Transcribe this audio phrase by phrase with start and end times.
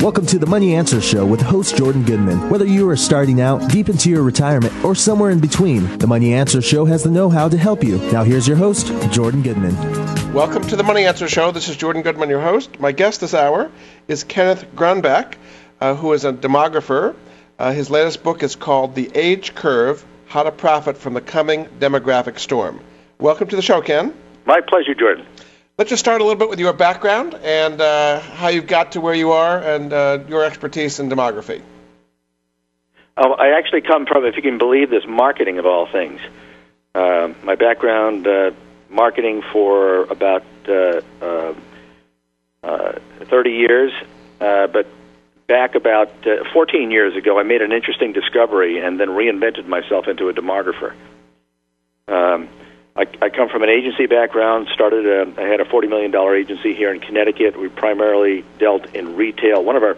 [0.00, 2.50] Welcome to the Money Answer Show with host Jordan Goodman.
[2.50, 6.34] Whether you are starting out, deep into your retirement, or somewhere in between, the Money
[6.34, 7.98] Answer Show has the know how to help you.
[8.12, 9.74] Now, here's your host, Jordan Goodman.
[10.32, 11.50] Welcome to the Money Answer Show.
[11.50, 12.78] This is Jordan Goodman, your host.
[12.78, 13.72] My guest this hour
[14.06, 15.34] is Kenneth Gronbach,
[15.80, 17.16] uh, who is a demographer.
[17.58, 21.66] Uh, his latest book is called The Age Curve How to Profit from the Coming
[21.80, 22.78] Demographic Storm.
[23.18, 24.14] Welcome to the show, Ken.
[24.46, 25.26] My pleasure, Jordan.
[25.78, 29.00] Let's just start a little bit with your background and uh, how you've got to
[29.00, 31.62] where you are and uh, your expertise in demography.
[33.16, 36.20] Oh, I actually come from, if you can believe this, marketing of all things.
[36.96, 38.50] Uh, my background, uh,
[38.90, 41.54] marketing for about uh, uh,
[42.64, 43.92] uh, 30 years,
[44.40, 44.88] but
[45.46, 50.08] back about uh, 14 years ago, I made an interesting discovery and then reinvented myself
[50.08, 50.92] into a demographer.
[52.08, 52.48] Um,
[52.98, 54.66] I, I come from an agency background.
[54.74, 57.56] Started, a, I had a forty million dollar agency here in Connecticut.
[57.58, 59.62] We primarily dealt in retail.
[59.62, 59.96] One of our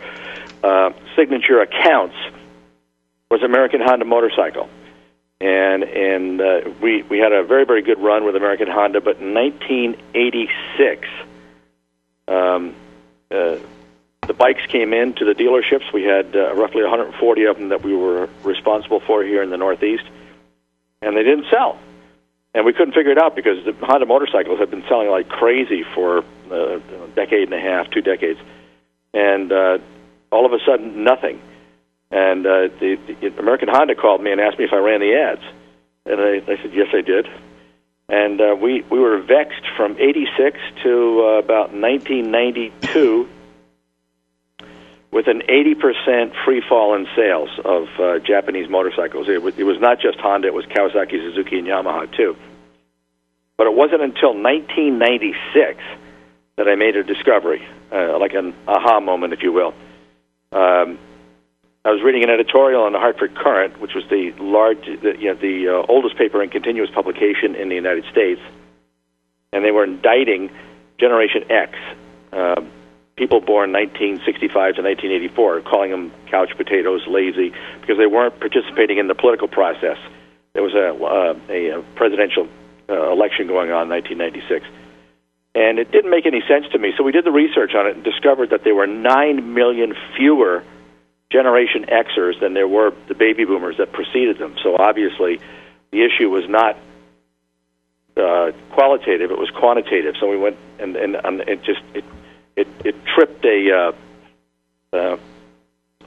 [0.63, 2.17] uh, signature accounts
[3.31, 4.69] was American Honda Motorcycle,
[5.41, 9.01] and and uh, we we had a very very good run with American Honda.
[9.01, 11.09] But in 1986,
[12.29, 12.75] um,
[13.31, 13.57] uh,
[14.27, 15.91] the bikes came in to the dealerships.
[15.91, 19.57] We had uh, roughly 140 of them that we were responsible for here in the
[19.57, 20.05] Northeast,
[21.01, 21.79] and they didn't sell
[22.55, 25.85] and we couldn't figure it out because the Honda motorcycles had been selling like crazy
[25.95, 28.41] for uh, a decade and a half, two decades,
[29.15, 29.79] and uh,
[30.31, 31.41] all of a sudden nothing.
[32.11, 35.15] And uh, the, the American Honda called me and asked me if I ran the
[35.15, 35.43] ads,
[36.05, 37.29] and I, I said yes, I did.
[38.09, 43.29] And uh, we we were vexed from '86 to uh, about 1992
[45.13, 49.29] with an 80% free fall in sales of uh, Japanese motorcycles.
[49.29, 52.37] It was, it was not just Honda, it was Kawasaki, Suzuki, and Yamaha too.
[53.57, 55.83] But it wasn't until 1996
[56.57, 59.75] that I made a discovery, uh, like an aha moment, if you will.
[60.53, 60.99] Um,
[61.85, 65.29] I was reading an editorial in the Hartford Courant, which was the large, the, you
[65.29, 68.41] know, the uh, oldest paper in continuous publication in the United States,
[69.53, 70.51] and they were indicting
[70.99, 71.75] Generation X.
[72.33, 72.63] Uh,
[73.21, 79.09] people born 1965 to 1984, calling them couch potatoes, lazy, because they weren't participating in
[79.09, 79.99] the political process.
[80.55, 82.49] There was a, uh, a presidential
[82.89, 84.65] uh, election going on in 1996.
[85.55, 86.95] And it didn't make any sense to me.
[86.97, 90.65] So we did the research on it and discovered that there were 9 million fewer
[91.31, 94.57] Generation Xers than there were the baby boomers that preceded them.
[94.63, 95.41] So obviously,
[95.93, 96.79] the issue was not
[98.17, 100.15] uh, qualitative; it was quantitative.
[100.19, 102.05] So we went and and, and it just it
[102.57, 105.17] it, it tripped a, uh, uh,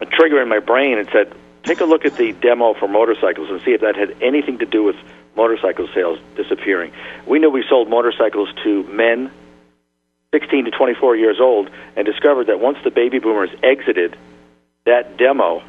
[0.01, 1.33] a trigger in my brain and said,
[1.63, 4.65] take a look at the demo for motorcycles and see if that had anything to
[4.65, 4.95] do with
[5.35, 6.91] motorcycle sales disappearing.
[7.25, 9.31] We knew we sold motorcycles to men
[10.33, 14.17] 16 to 24 years old and discovered that once the baby boomers exited
[14.85, 15.63] that demo,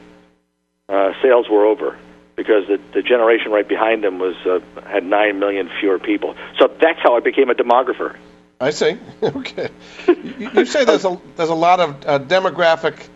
[0.89, 1.99] uh, sales were over
[2.37, 6.35] because the, the generation right behind them was uh, had 9 million fewer people.
[6.59, 8.17] So that's how I became a demographer.
[8.65, 8.99] I see.
[9.23, 9.69] okay.
[10.09, 13.07] You, you, say there's a there's a lot of uh, demographic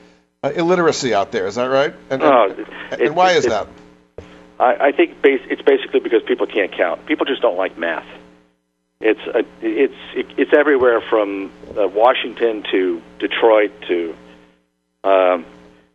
[0.43, 1.47] uh, illiteracy out there.
[1.47, 1.95] Is that right?
[2.11, 2.55] And, uh,
[2.91, 3.67] and, and why is that?
[4.61, 7.07] I, I think base, it's basically because people can't count.
[7.07, 8.07] People just don't like math.
[9.01, 14.15] It's a, it's it, it's everywhere from uh, Washington to Detroit to.
[15.03, 15.47] Um,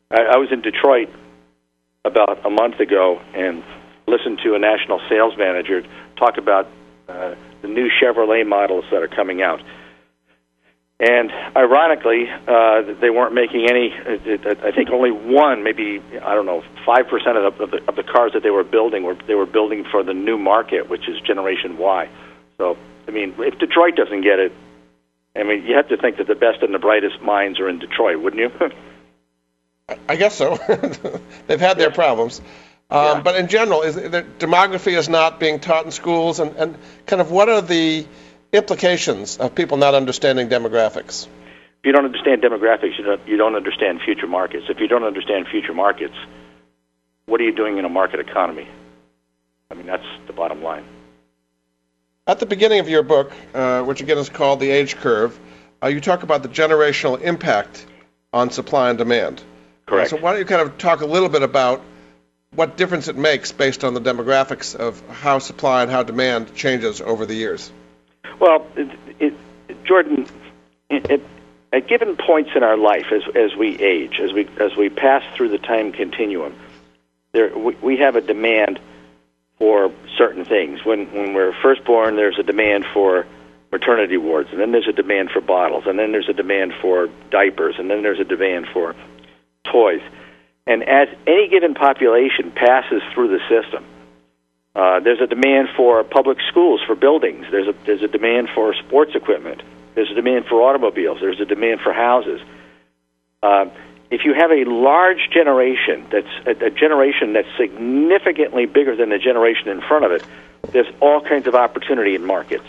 [0.10, 1.10] I, I was in Detroit
[2.04, 3.64] about a month ago and
[4.08, 5.84] listened to a national sales manager
[6.18, 6.68] talk about
[7.08, 9.62] uh, the new Chevrolet models that are coming out.
[11.00, 13.92] And ironically, uh, they weren't making any.
[13.92, 17.96] I think only one, maybe I don't know, five percent of the, of the of
[17.96, 21.10] the cars that they were building were they were building for the new market, which
[21.10, 22.10] is Generation Y.
[22.58, 22.78] So,
[23.08, 24.54] I mean, if Detroit doesn't get it,
[25.36, 27.80] I mean, you have to think that the best and the brightest minds are in
[27.80, 28.72] Detroit, wouldn't you?
[30.08, 30.56] I guess so.
[31.48, 32.40] They've had their problems.
[32.94, 33.22] Um, Yeah.
[33.22, 37.22] But in general, is the demography is not being taught in schools, and, and kind
[37.22, 38.06] of what are the
[38.52, 41.28] implications of people not understanding demographics?
[41.80, 44.66] If you don't understand demographics, you don't, you don't understand future markets.
[44.70, 46.14] If you don't understand future markets,
[47.26, 48.68] what are you doing in a market economy?
[49.72, 50.86] I mean, that's the bottom line.
[52.28, 55.38] At the beginning of your book, uh, which again is called The Age Curve,
[55.82, 57.86] uh, you talk about the generational impact
[58.32, 59.44] on supply and demand.
[59.88, 60.12] Correct.
[60.12, 61.82] So why don't you kind of talk a little bit about
[62.56, 67.02] what difference it makes based on the demographics of how supply and how demand changes
[67.02, 67.72] over the years?
[68.40, 68.90] Well, it,
[69.20, 70.28] it, Jordan,
[70.90, 71.22] it,
[71.72, 75.24] at given points in our life, as as we age, as we as we pass
[75.36, 76.56] through the time continuum,
[77.32, 78.80] there we, we have a demand
[79.58, 80.86] for certain things.
[80.86, 83.26] When when we're first born, there's a demand for
[83.72, 87.10] maternity wards, and then there's a demand for bottles, and then there's a demand for
[87.32, 88.96] diapers, and then there's a demand for
[89.64, 90.02] toys.
[90.66, 93.84] And as any given population passes through the system,
[94.76, 97.46] uh, there's a demand for public schools, for buildings.
[97.52, 99.62] There's a there's a demand for sports equipment.
[99.94, 101.20] There's a demand for automobiles.
[101.22, 102.42] There's a demand for houses.
[103.44, 103.66] Uh,
[104.10, 109.20] if you have a large generation that's a, a generation that's significantly bigger than the
[109.20, 110.24] generation in front of it,
[110.72, 112.68] there's all kinds of opportunity in markets.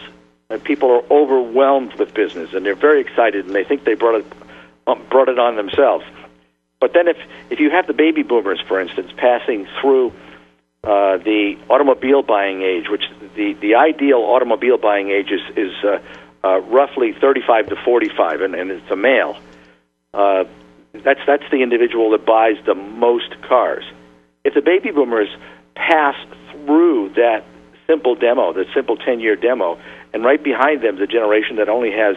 [0.50, 4.20] And people are overwhelmed with business, and they're very excited, and they think they brought
[4.20, 4.26] it
[5.08, 6.04] brought it on themselves.
[6.84, 7.16] But then, if
[7.48, 10.12] if you have the baby boomers, for instance, passing through
[10.82, 13.04] uh, the automobile buying age, which
[13.36, 15.98] the the ideal automobile buying age is is uh,
[16.46, 19.38] uh, roughly 35 to 45, and, and it's a male.
[20.12, 20.44] Uh,
[20.92, 23.84] that's that's the individual that buys the most cars.
[24.44, 25.30] If the baby boomers
[25.74, 26.16] pass
[26.52, 27.46] through that
[27.86, 29.78] simple demo, the simple 10-year demo,
[30.12, 32.16] and right behind them the generation that only has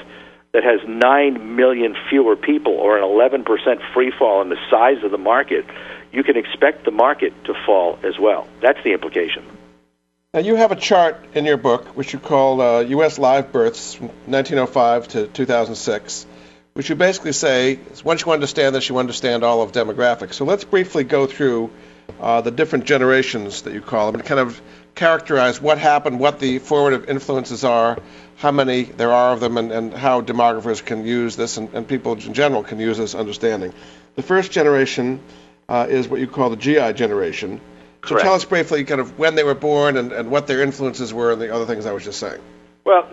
[0.54, 5.12] that has 9 million fewer people or an 11% free fall in the size of
[5.12, 5.66] the market,
[6.12, 8.48] you can expect the market to fall as well.
[8.62, 9.46] That's the implication.
[10.34, 13.18] Now, you have a chart in your book, which you call uh, U.S.
[13.18, 16.26] live births from 1905 to 2006,
[16.74, 20.34] which you basically say once you understand this, you understand all of demographics.
[20.34, 21.72] So let's briefly go through
[22.20, 24.62] uh, the different generations that you call them and kind of
[24.98, 27.98] characterize what happened, what the formative influences are,
[28.36, 31.88] how many there are of them, and, and how demographers can use this and, and
[31.88, 33.74] people in general can use this understanding.
[34.16, 35.22] The first generation
[35.70, 37.62] uh, is what you call the GI generation
[38.08, 38.24] so Correct.
[38.24, 41.34] tell us briefly kind of when they were born and, and what their influences were
[41.34, 42.40] and the other things I was just saying.
[42.86, 43.06] Well,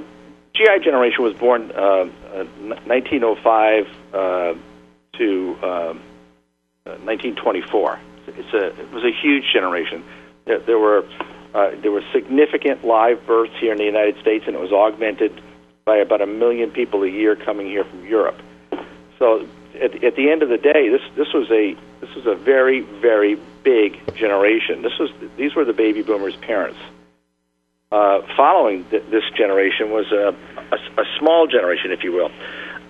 [0.54, 2.44] GI generation was born uh, uh,
[2.86, 4.54] 1905 uh,
[5.18, 5.94] to uh,
[6.84, 8.00] 1924.
[8.26, 10.04] It's a it was a huge generation.
[10.44, 11.08] There, there were
[11.54, 15.40] uh, there were significant live births here in the United States, and it was augmented
[15.84, 18.40] by about a million people a year coming here from Europe.
[19.18, 19.46] So
[19.80, 22.80] at, at the end of the day, this this was a this was a very
[22.80, 24.82] very big generation.
[24.82, 26.78] This was these were the baby boomers' parents.
[27.92, 30.34] Uh, following th- this generation was a,
[30.72, 32.30] a, a small generation, if you will.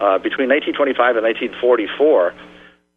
[0.00, 2.34] Uh, between 1925 and 1944,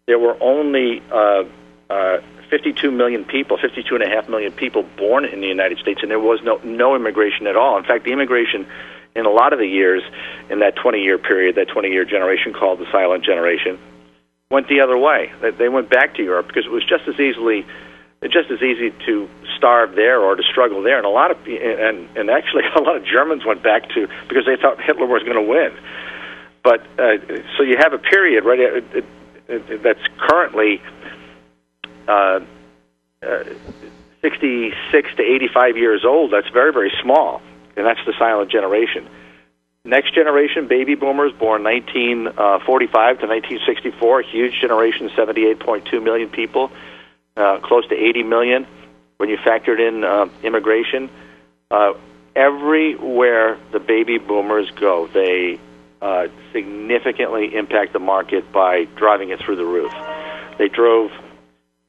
[0.05, 1.43] there were only uh,
[1.89, 5.99] uh, 52 million people, 52 and a half million people born in the United States,
[6.01, 7.77] and there was no no immigration at all.
[7.77, 8.67] In fact, the immigration
[9.15, 10.03] in a lot of the years
[10.49, 13.79] in that 20 year period, that 20 year generation called the silent generation,
[14.49, 15.31] went the other way.
[15.57, 17.65] They, went back to Europe because it was just as easily
[18.23, 20.97] just as easy to starve there or to struggle there.
[20.97, 24.45] And a lot of and and actually a lot of Germans went back to because
[24.45, 25.71] they thought Hitler was going to win.
[26.63, 27.17] But uh,
[27.57, 29.05] so you have a period right it, it,
[29.47, 30.81] it, that's currently
[32.07, 32.39] uh,
[33.21, 33.43] uh,
[34.21, 36.31] 66 to 85 years old.
[36.31, 37.41] That's very very small,
[37.75, 39.07] and that's the silent generation.
[39.87, 46.71] Next generation, baby boomers born 1945 to 1964, huge generation, 78.2 million people,
[47.37, 48.67] uh, close to 80 million
[49.15, 51.09] when you factored in uh, immigration.
[51.71, 51.93] Uh,
[52.35, 55.57] everywhere the baby boomers go, they
[56.01, 59.93] uh, significantly impact the market by driving it through the roof.
[60.57, 61.11] They drove,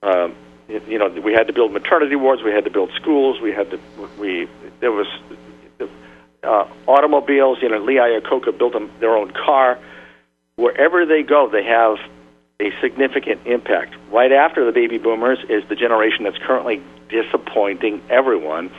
[0.02, 0.34] um,
[0.68, 3.70] you know, we had to build maternity wards, we had to build schools, we had
[3.70, 3.80] to,
[4.18, 4.48] we
[4.80, 5.06] there was
[6.42, 7.58] uh, automobiles.
[7.62, 9.78] You know, Lee Iacocca built them, their own car.
[10.56, 11.98] Wherever they go, they have
[12.60, 13.94] a significant impact.
[14.10, 18.70] Right after the baby boomers is the generation that's currently disappointing everyone,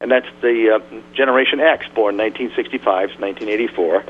[0.00, 4.04] and that's the uh, Generation X, born 1965 to 1984.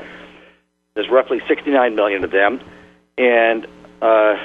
[0.95, 2.61] There's roughly 69 million of them,
[3.17, 3.65] and
[4.01, 4.35] uh,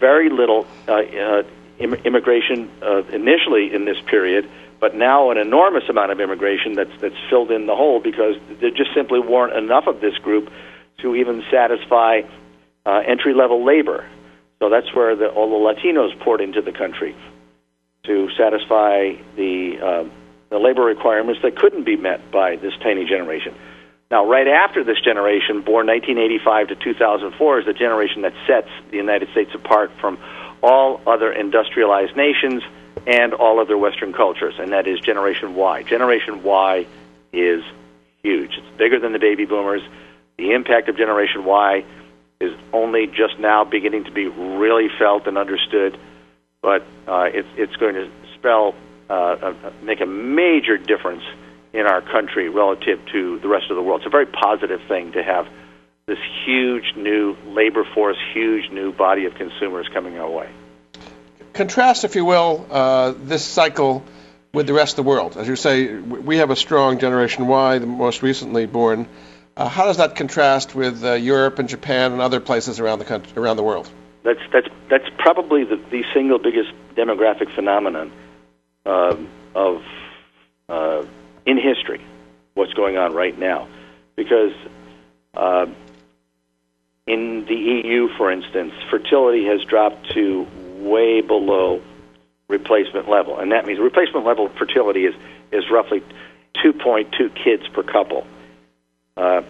[0.00, 1.42] very little uh, uh,
[1.78, 4.48] Im- immigration uh, initially in this period
[4.80, 8.70] but now an enormous amount of immigration that's that's filled in the hole because there
[8.70, 10.50] just simply weren't enough of this group
[10.98, 12.22] to even satisfy
[12.86, 14.06] uh, entry level labor.
[14.58, 17.14] So that's where the, all the Latinos poured into the country
[18.04, 20.04] to satisfy the uh,
[20.50, 23.54] the labor requirements that couldn't be met by this tiny generation.
[24.10, 28.96] Now, right after this generation, born 1985 to 2004, is the generation that sets the
[28.96, 30.18] United States apart from
[30.62, 32.62] all other industrialized nations
[33.06, 35.82] and all other Western cultures, and that is Generation Y.
[35.82, 36.86] Generation Y
[37.34, 37.62] is
[38.22, 38.52] huge.
[38.56, 39.82] It's bigger than the baby boomers.
[40.38, 41.84] The impact of Generation Y
[42.40, 45.98] is only just now beginning to be really felt and understood,
[46.62, 48.74] but uh, it, it's going to spell
[49.10, 51.24] uh, make a major difference
[51.72, 54.00] in our country relative to the rest of the world.
[54.00, 55.46] It's a very positive thing to have
[56.06, 60.48] this huge new labor force, huge new body of consumers coming our way.
[61.52, 64.04] Contrast, if you will, uh, this cycle
[64.54, 65.36] with the rest of the world.
[65.36, 69.06] As you say, we have a strong Generation Y, the most recently born.
[69.56, 73.04] Uh, how does that contrast with uh, Europe and Japan and other places around the
[73.04, 73.90] country, around the world?
[74.24, 78.12] That's that's that's probably the, the single biggest demographic phenomenon
[78.86, 79.16] uh,
[79.54, 79.82] of
[80.68, 81.02] uh,
[81.48, 82.04] in history.
[82.52, 83.68] What's going on right now?
[84.16, 84.52] Because
[85.34, 85.66] uh,
[87.06, 91.80] in the EU, for instance, fertility has dropped to way below
[92.48, 95.14] replacement level, and that means replacement level fertility is
[95.50, 96.02] is roughly
[96.62, 98.26] 2.2 kids per couple.
[99.16, 99.42] Uh,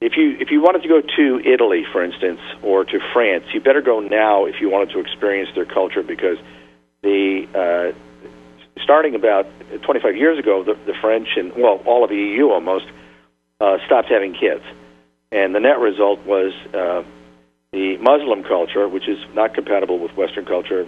[0.00, 3.60] if you if you wanted to go to Italy, for instance, or to France, you
[3.60, 6.38] better go now if you wanted to experience their culture because
[7.02, 8.09] the uh,
[8.82, 9.46] starting about
[9.82, 12.86] 25 years ago, the, the French and well, all of the EU almost
[13.60, 14.62] uh, stopped having kids,
[15.30, 17.02] and the net result was uh,
[17.72, 20.86] the Muslim culture, which is not compatible with Western culture.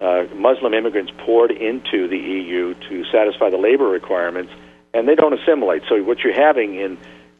[0.00, 4.52] Uh, Muslim immigrants poured into the EU to satisfy the labor requirements,
[4.94, 5.82] and they don't assimilate.
[5.88, 6.98] So what you're having in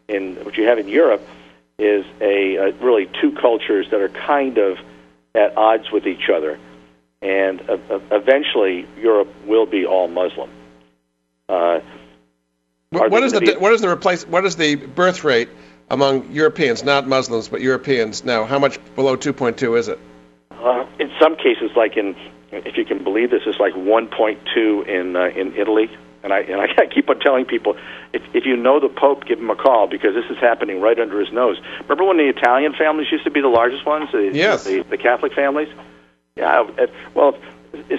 [0.09, 1.27] in what you have in Europe
[1.79, 4.79] is a, a really two cultures that are kind of
[5.35, 6.59] at odds with each other
[7.23, 7.79] and uh,
[8.11, 10.51] eventually Europe will be all Muslim.
[11.49, 11.81] Uh,
[12.91, 15.49] what, what is the be, what is the replace what is the birth rate
[15.91, 18.45] among Europeans, not Muslims, but Europeans now?
[18.45, 19.99] How much below 2.2 is it?
[20.51, 22.17] Uh, in some cases, like in
[22.53, 25.91] if you can believe this, it's like 1.2 in uh, in Italy.
[26.23, 27.77] And I and I keep on telling people,
[28.13, 30.99] if if you know the Pope, give him a call because this is happening right
[30.99, 31.57] under his nose.
[31.83, 34.11] Remember when the Italian families used to be the largest ones?
[34.13, 34.65] The, yes.
[34.65, 35.69] The, the Catholic families.
[36.37, 36.69] Yeah,
[37.15, 37.35] well,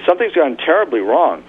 [0.06, 1.44] something's gone terribly wrong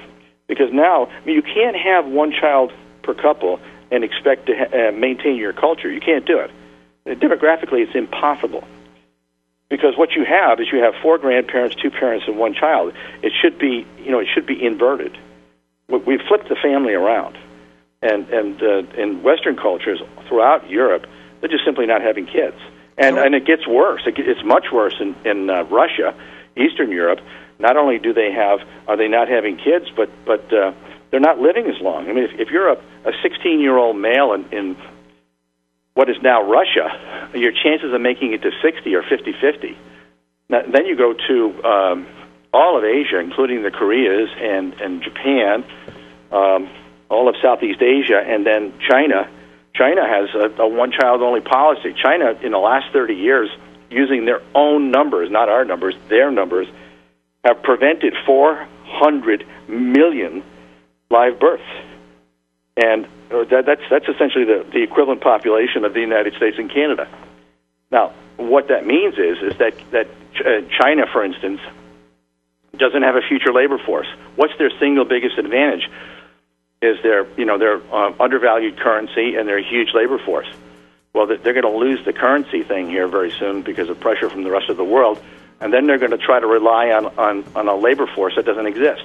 [0.46, 4.88] because now I mean, you can't have one child per couple and expect to ha-
[4.88, 5.90] uh, maintain your culture.
[5.90, 6.50] You can't do it.
[7.06, 8.64] Demographically, it's impossible
[9.68, 12.94] because what you have is you have four grandparents, two parents, and one child.
[13.22, 15.16] It should be, you know, it should be inverted.
[15.88, 17.38] We've flipped the family around,
[18.02, 21.06] and and uh, in Western cultures throughout Europe,
[21.40, 22.56] they're just simply not having kids,
[22.96, 24.02] and and it gets worse.
[24.06, 26.14] It, it's much worse in in uh, Russia
[26.58, 27.20] Eastern Europe,
[27.58, 30.72] not only do they have are they not having kids, but but uh,
[31.10, 32.08] they're not living as long.
[32.08, 34.76] I mean, if, if you're a, a 16 year old male in, in
[35.94, 39.78] what is now Russia, your chances of making it to 60 are 50 50.
[40.48, 42.06] Then you go to um,
[42.52, 45.64] all of Asia, including the Koreas and, and Japan,
[46.32, 46.70] um,
[47.10, 49.28] all of Southeast Asia, and then China.
[49.74, 51.94] China has a, a one child only policy.
[52.02, 53.50] China, in the last 30 years,
[53.90, 56.66] using their own numbers, not our numbers, their numbers,
[57.44, 60.42] have prevented 400 million
[61.10, 61.62] live births.
[62.76, 66.70] And uh, that, that's, that's essentially the, the equivalent population of the United States and
[66.72, 67.08] Canada.
[67.90, 70.08] Now, what that means is, is that, that
[70.44, 71.60] uh, China, for instance,
[72.76, 74.06] doesn't have a future labor force.
[74.36, 75.88] What's their single biggest advantage?
[76.80, 80.46] Is their, you know, their uh, undervalued currency and their huge labor force
[81.18, 84.44] well, they're going to lose the currency thing here very soon because of pressure from
[84.44, 85.20] the rest of the world,
[85.60, 88.46] and then they're going to try to rely on, on, on a labor force that
[88.46, 89.02] doesn't exist.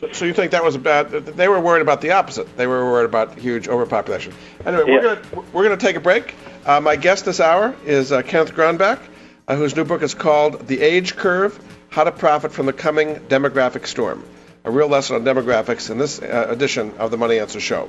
[0.00, 1.10] So, so you think that was bad?
[1.10, 2.56] They were worried about the opposite.
[2.56, 4.32] They were worried about huge overpopulation.
[4.66, 4.94] Anyway, yeah.
[4.94, 6.34] we're going we're going to take a break.
[6.66, 8.98] Uh, my guest this hour is uh, Kenneth Gronbach,
[9.46, 11.56] uh, whose new book is called The Age Curve:
[11.90, 14.24] How to Profit from the Coming Demographic Storm.
[14.64, 17.88] A real lesson on demographics in this uh, edition of the Money Answer Show.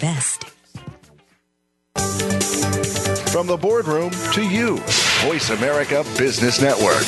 [0.00, 0.44] invest.
[3.30, 4.78] From the boardroom to you,
[5.22, 7.04] Voice America Business Network.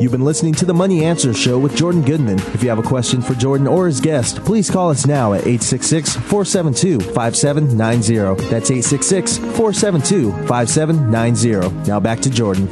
[0.00, 2.38] You've been listening to the Money Answer Show with Jordan Goodman.
[2.52, 5.40] If you have a question for Jordan or his guest, please call us now at
[5.40, 8.50] 866 472 5790.
[8.50, 11.88] That's 866 472 5790.
[11.88, 12.68] Now back to Jordan.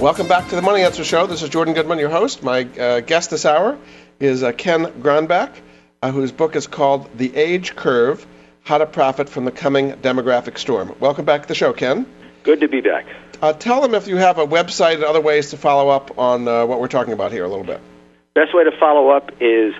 [0.00, 1.28] Welcome back to the Money Answer Show.
[1.28, 2.42] This is Jordan Goodman, your host.
[2.42, 3.78] My uh, guest this hour
[4.18, 5.52] is uh, Ken Gronbach
[6.02, 8.26] uh, whose book is called The Age Curve
[8.64, 10.96] How to Profit from the Coming Demographic Storm.
[11.00, 12.06] Welcome back to the show, Ken.
[12.42, 13.06] Good to be back.
[13.40, 16.48] Uh, tell them if you have a website and other ways to follow up on
[16.48, 17.80] uh, what we're talking about here a little bit.
[18.34, 19.74] Best way to follow up is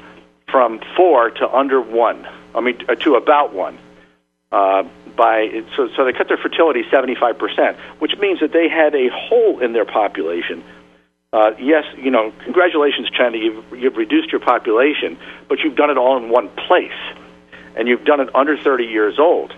[0.51, 2.27] from four to under one.
[2.55, 3.79] I mean, uh, to about one.
[4.53, 4.85] Uh,
[5.19, 9.59] by so so they cut their fertility 75%, which means that they had a hole
[9.61, 10.65] in their population.
[11.31, 13.37] Uh, yes, you know, congratulations, China.
[13.37, 16.97] You've you've reduced your population, but you've done it all in one place,
[17.77, 19.53] and you've done it under 30 years old,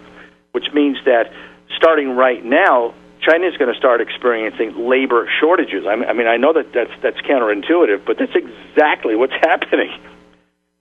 [0.51, 1.33] which means that
[1.77, 5.85] starting right now, China is going to start experiencing labor shortages.
[5.87, 9.93] I mean, I know that that's that's counterintuitive, but that's exactly what's happening.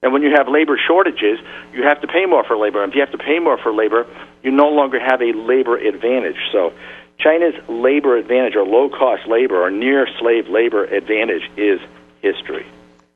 [0.01, 1.39] And when you have labor shortages,
[1.73, 2.83] you have to pay more for labor.
[2.83, 4.07] And if you have to pay more for labor,
[4.43, 6.37] you no longer have a labor advantage.
[6.53, 6.73] So
[7.17, 11.81] China's labor advantage, or low cost labor, or near slave labor advantage, is
[12.21, 12.65] history.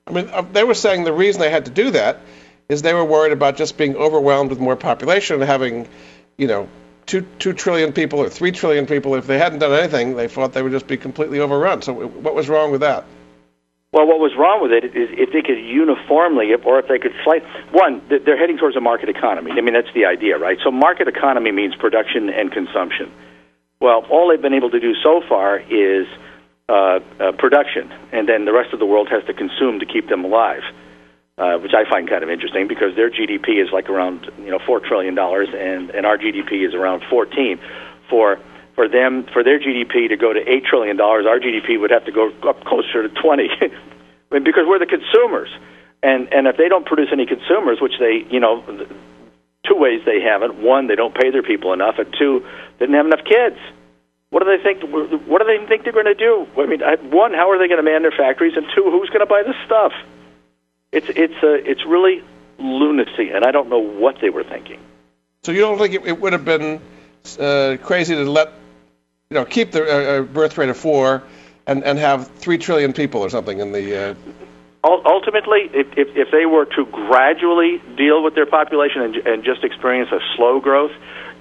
[0.08, 2.19] I mean, uh, they were saying the reason they had to do that
[2.67, 5.88] is they were worried about just being overwhelmed with more population and having,
[6.38, 6.67] you know,
[7.06, 9.15] two two trillion people or three trillion people.
[9.15, 11.82] If they hadn't done anything, they thought they would just be completely overrun.
[11.82, 13.06] So, what was wrong with that?
[13.93, 17.13] Well, what was wrong with it is if they could uniformly, or if they could
[17.23, 19.51] slight one, they're heading towards a market economy.
[19.53, 20.58] I mean, that's the idea, right?
[20.65, 23.13] So, market economy means production and consumption.
[23.79, 26.08] Well, all they've been able to do so far is
[26.67, 30.10] uh, uh, production, and then the rest of the world has to consume to keep
[30.10, 30.63] them alive,
[31.38, 34.60] uh, which I find kind of interesting because their GDP is like around you know
[34.65, 37.60] four trillion dollars, and and our GDP is around fourteen.
[38.10, 38.39] For
[38.76, 42.06] for them for their GDP to go to eight trillion dollars, our GDP would have
[42.06, 43.50] to go up closer to twenty.
[44.34, 45.50] Because we're the consumers.
[46.02, 48.64] and and if they don't produce any consumers, which they you know,
[49.68, 50.56] two ways they haven't.
[50.56, 52.46] One, they don't pay their people enough, and two,
[52.80, 53.58] they didn't have enough kids.
[54.30, 54.82] What do they think?
[55.28, 56.48] What do they think they're going to do?
[56.58, 56.82] I mean,
[57.12, 59.44] one, how are they going to man their factories, and two, who's going to buy
[59.44, 59.94] this stuff?
[60.92, 62.24] It's it's a it's really
[62.58, 64.80] lunacy, and I don't know what they were thinking.
[65.44, 66.82] So you don't think it, it would have been
[67.40, 68.52] uh, crazy to let
[69.34, 71.24] you know keep the uh, uh birth rate of four
[71.65, 74.15] and and have three trillion people or something in the uh,
[74.84, 79.63] ultimately, if, if, if they were to gradually deal with their population and, and just
[79.63, 80.91] experience a slow growth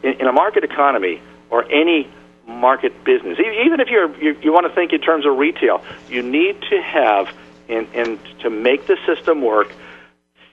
[0.05, 2.09] in, in a market economy or any
[2.46, 6.22] market business, even if you're, you, you want to think in terms of retail, you
[6.22, 7.35] need to have,
[7.68, 9.72] and, and to make the system work,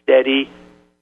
[0.02, 0.50] steady,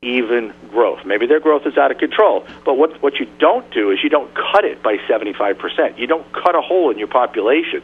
[0.01, 1.05] even growth.
[1.05, 4.09] Maybe their growth is out of control, but what, what you don't do is you
[4.09, 5.97] don't cut it by 75%.
[5.97, 7.83] You don't cut a hole in your population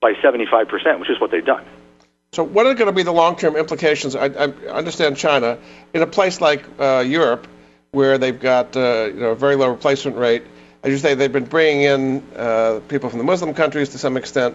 [0.00, 1.64] by 75%, which is what they've done.
[2.32, 4.14] So, what are going to be the long-term implications?
[4.14, 5.58] I, I understand China,
[5.92, 7.48] in a place like uh, Europe,
[7.90, 10.44] where they've got uh, you know a very low replacement rate.
[10.84, 14.16] As you say, they've been bringing in uh, people from the Muslim countries to some
[14.16, 14.54] extent.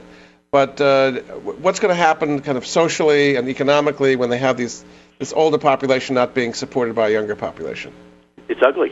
[0.52, 1.12] But uh,
[1.44, 4.86] what's going to happen, kind of socially and economically, when they have these
[5.20, 7.94] this older population not being supported by a younger population?
[8.50, 8.92] It's ugly.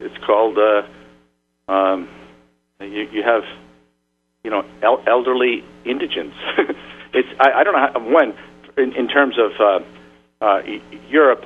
[0.00, 0.58] It's called.
[0.58, 2.08] Uh, um,
[2.80, 3.42] you, you have,
[4.42, 6.36] you know, el- elderly indigents.
[7.14, 8.34] it's I, I don't know how, when
[8.76, 10.62] in, in terms of uh, uh,
[11.08, 11.44] Europe,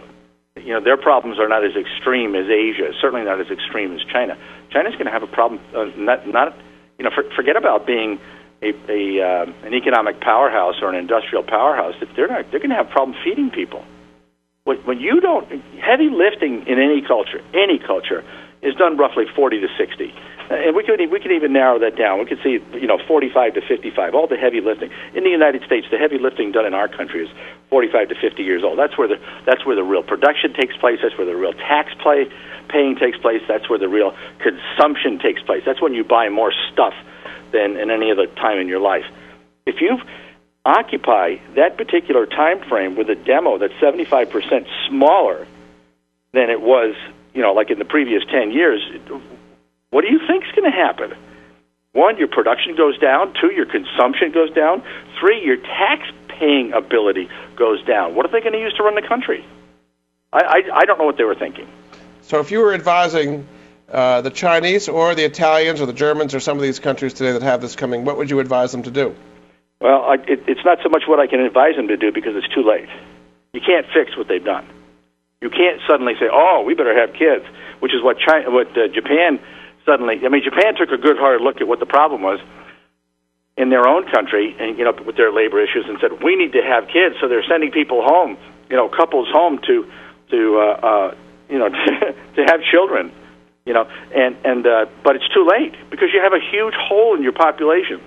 [0.57, 2.91] you know, their problems are not as extreme as Asia.
[3.01, 4.37] Certainly not as extreme as China.
[4.71, 5.61] China's going to have a problem.
[5.75, 6.57] Uh, not not
[6.99, 8.19] you know, for, forget about being
[8.63, 11.95] a, a uh, an economic powerhouse or an industrial powerhouse.
[12.01, 13.85] If they're not, they're going to have problem feeding people.
[14.65, 15.49] When, when you don't
[15.81, 18.25] heavy lifting in any culture, any culture
[18.63, 20.13] is done roughly forty to sixty
[20.51, 22.19] and we could we could even narrow that down.
[22.19, 25.63] We could see you know 45 to 55, all the heavy lifting in the United
[25.65, 25.87] States.
[25.91, 27.31] The heavy lifting done in our country is
[27.69, 28.79] 45 to 50 years old.
[28.79, 31.01] That's where the that's where the real production takes place.
[31.03, 32.27] That's where the real tax play
[32.69, 33.43] paying takes place.
[33.47, 35.63] That's where the real consumption takes place.
[35.67, 36.95] That's when you buy more stuff
[37.53, 39.05] than in any other time in your life.
[39.67, 39.99] If you
[40.65, 45.47] occupy that particular time frame with a demo that's 75% smaller
[46.33, 46.95] than it was,
[47.35, 48.83] you know, like in the previous 10 years,
[49.91, 51.15] what do you think is going to happen?
[51.93, 53.35] One, your production goes down.
[53.41, 54.83] Two, your consumption goes down.
[55.19, 58.15] Three, your tax paying ability goes down.
[58.15, 59.45] What are they going to use to run the country?
[60.33, 61.67] I, I, I don't know what they were thinking.
[62.21, 63.49] So if you were advising
[63.91, 67.33] uh, the Chinese or the Italians or the Germans or some of these countries today
[67.33, 69.15] that have this coming, what would you advise them to do?
[69.81, 72.37] Well, I, it, it's not so much what I can advise them to do because
[72.37, 72.89] it's too late.
[73.53, 74.67] You can't fix what they've done.
[75.41, 77.45] You can't suddenly say, "Oh, we better have kids,"
[77.79, 79.39] which is what China, what uh, Japan
[79.89, 82.41] suddenly, I mean, Japan took a good hard look at what the problem was
[83.57, 86.53] in their own country, and you know, with their labor issues, and said we need
[86.53, 87.17] to have kids.
[87.21, 88.37] So they're sending people home,
[88.69, 89.87] you know, couples home to
[90.31, 91.15] to uh, uh,
[91.49, 91.69] you know
[92.37, 93.11] to have children,
[93.69, 97.15] you know, and and uh, but it's too late because you have a huge hole
[97.15, 98.01] in your population.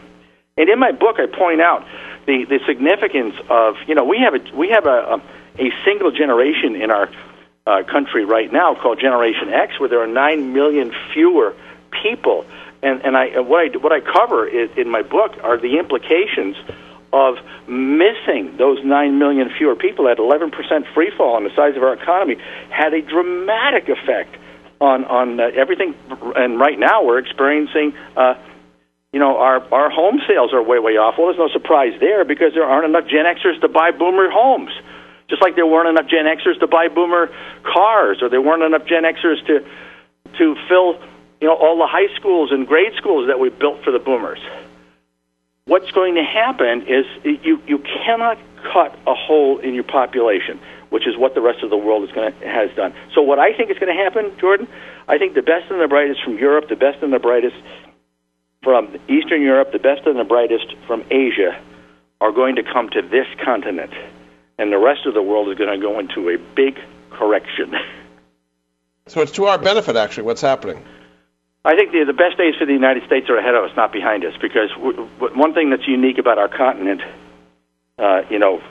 [0.58, 1.86] And in my book, I point out
[2.26, 5.21] the the significance of you know we have a we have a, a,
[5.60, 7.10] a single generation in our
[7.67, 11.56] uh, country right now called Generation X, where there are nine million fewer
[11.91, 12.45] people.
[12.84, 16.58] And, and I, what, I, what I cover is, in my book are the implications
[17.13, 21.84] of missing those 9 million fewer people at 11% free fall on the size of
[21.84, 22.38] our economy
[22.69, 24.38] had a dramatic effect
[24.82, 25.96] on, on uh, everything.
[26.36, 28.34] And right now we're experiencing, uh,
[29.13, 31.15] you know, our, our home sales are way, way off.
[31.17, 34.72] Well, there's no surprise there because there aren't enough Gen Xers to buy boomer homes.
[35.30, 37.30] Just like there weren't enough Gen Xers to buy boomer
[37.63, 39.63] cars, or there weren't enough Gen Xers to
[40.38, 41.00] to fill
[41.41, 44.39] you know, all the high schools and grade schools that we built for the boomers.
[45.65, 48.38] What's going to happen is you, you cannot
[48.72, 50.60] cut a hole in your population,
[50.91, 52.93] which is what the rest of the world is going to, has done.
[53.15, 54.67] So what I think is going to happen, Jordan,
[55.08, 57.56] I think the best and the brightest from Europe, the best and the brightest
[58.62, 61.60] from Eastern Europe, the best and the brightest from Asia
[62.19, 63.91] are going to come to this continent.
[64.60, 66.77] And the rest of the world is going to go into a big
[67.10, 67.73] correction.
[69.08, 70.84] So it's to our benefit, actually, what's happening.
[71.63, 73.91] I think the, the best days for the United States are ahead of us, not
[73.91, 77.01] behind us, because w- w- one thing that's unique about our continent,
[77.97, 78.62] uh, you know,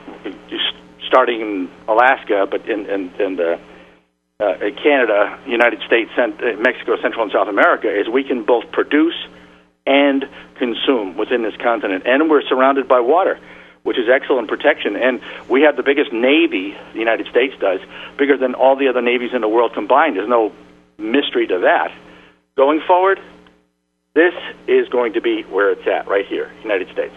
[1.10, 3.60] starting in Alaska, but in, in, in the,
[4.40, 9.16] uh, Canada, United States, uh, Mexico, Central and South America, is we can both produce
[9.86, 13.38] and consume within this continent, and we're surrounded by water,
[13.82, 14.96] which is excellent protection.
[14.96, 15.20] And
[15.50, 17.80] we have the biggest navy the United States does,
[18.16, 20.16] bigger than all the other navies in the world combined.
[20.16, 20.52] There's no
[20.96, 21.92] mystery to that
[22.60, 23.18] Going forward,
[24.12, 24.34] this
[24.66, 27.14] is going to be where it's at, right here, United States.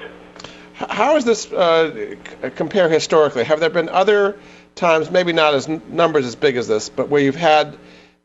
[0.74, 2.16] How does this uh,
[2.56, 3.44] compare historically?
[3.44, 4.40] Have there been other
[4.76, 7.78] times, maybe not as numbers as big as this, but where you've had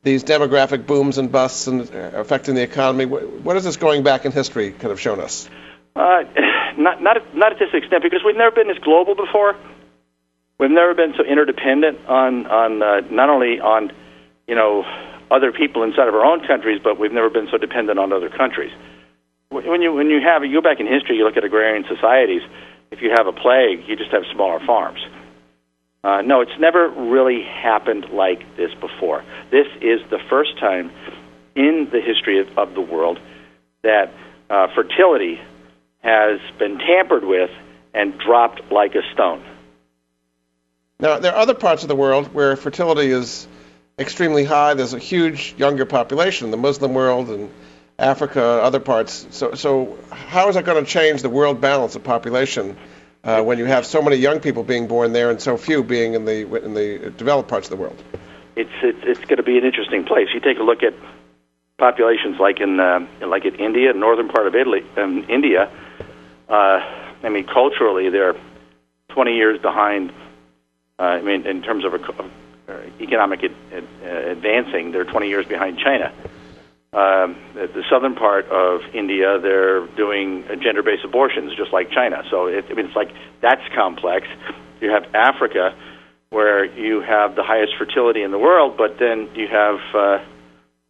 [0.03, 3.05] these demographic booms and busts and uh, affecting the economy?
[3.05, 5.49] What is this going back in history kind of shown us?
[5.95, 6.25] Uh,
[6.79, 9.57] not not not at this extent because we've never been as global before.
[10.59, 13.93] We've never been so interdependent on on uh, not only on
[14.47, 14.85] you know
[15.31, 18.31] other people inside of our own countries, but we've never been so dependent on other
[18.31, 18.73] countries.
[19.51, 22.43] When you when you have you go back in history, you look at agrarian societies.
[22.91, 25.01] If you have a plague, you just have smaller farms.
[26.05, 29.25] Uh, no, it's never really happened like this before.
[29.51, 30.91] This is the first time
[31.55, 33.19] in the history of, of the world
[33.83, 34.13] that
[34.49, 35.41] uh, fertility
[36.03, 37.51] has been tampered with
[37.93, 39.43] and dropped like a stone.
[41.01, 43.49] Now, there are other parts of the world where fertility is
[43.99, 44.75] extremely high.
[44.75, 47.51] There's a huge younger population, the Muslim world and
[47.99, 49.27] Africa, other parts.
[49.31, 52.77] So, so how is that going to change the world balance of population
[53.25, 56.15] uh, when you have so many young people being born there and so few being
[56.15, 58.01] in the in the developed parts of the world?
[58.55, 60.29] It's it's, it's going to be an interesting place.
[60.33, 60.95] You take a look at
[61.77, 65.71] populations like in uh, like in India, northern part of Italy, um, India.
[66.49, 66.81] Uh,
[67.23, 68.37] I mean, culturally, they're
[69.09, 70.13] 20 years behind.
[71.01, 72.31] Uh, I mean, in terms of, a, of
[73.01, 76.13] economic ad, ad, advancing, they're 20 years behind China.
[76.91, 82.23] Um, the southern part of India, they're doing gender-based abortions, just like China.
[82.31, 84.27] So it, I mean, it's like that's complex.
[84.81, 85.77] You have Africa,
[86.31, 90.25] where you have the highest fertility in the world, but then you have, uh,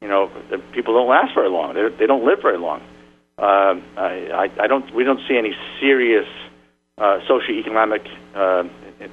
[0.00, 0.30] you know,
[0.72, 1.74] people don't last very long.
[1.74, 2.80] They, they don't live very long.
[3.36, 4.94] Uh, I, I don't.
[4.94, 6.26] We don't see any serious
[6.96, 8.64] uh, socioeconomic, uh,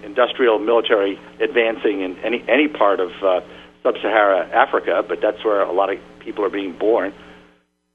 [0.04, 3.42] industrial, military advancing in any any part of uh,
[3.84, 7.14] sub-Sahara Africa, but that's where a lot of people are being born.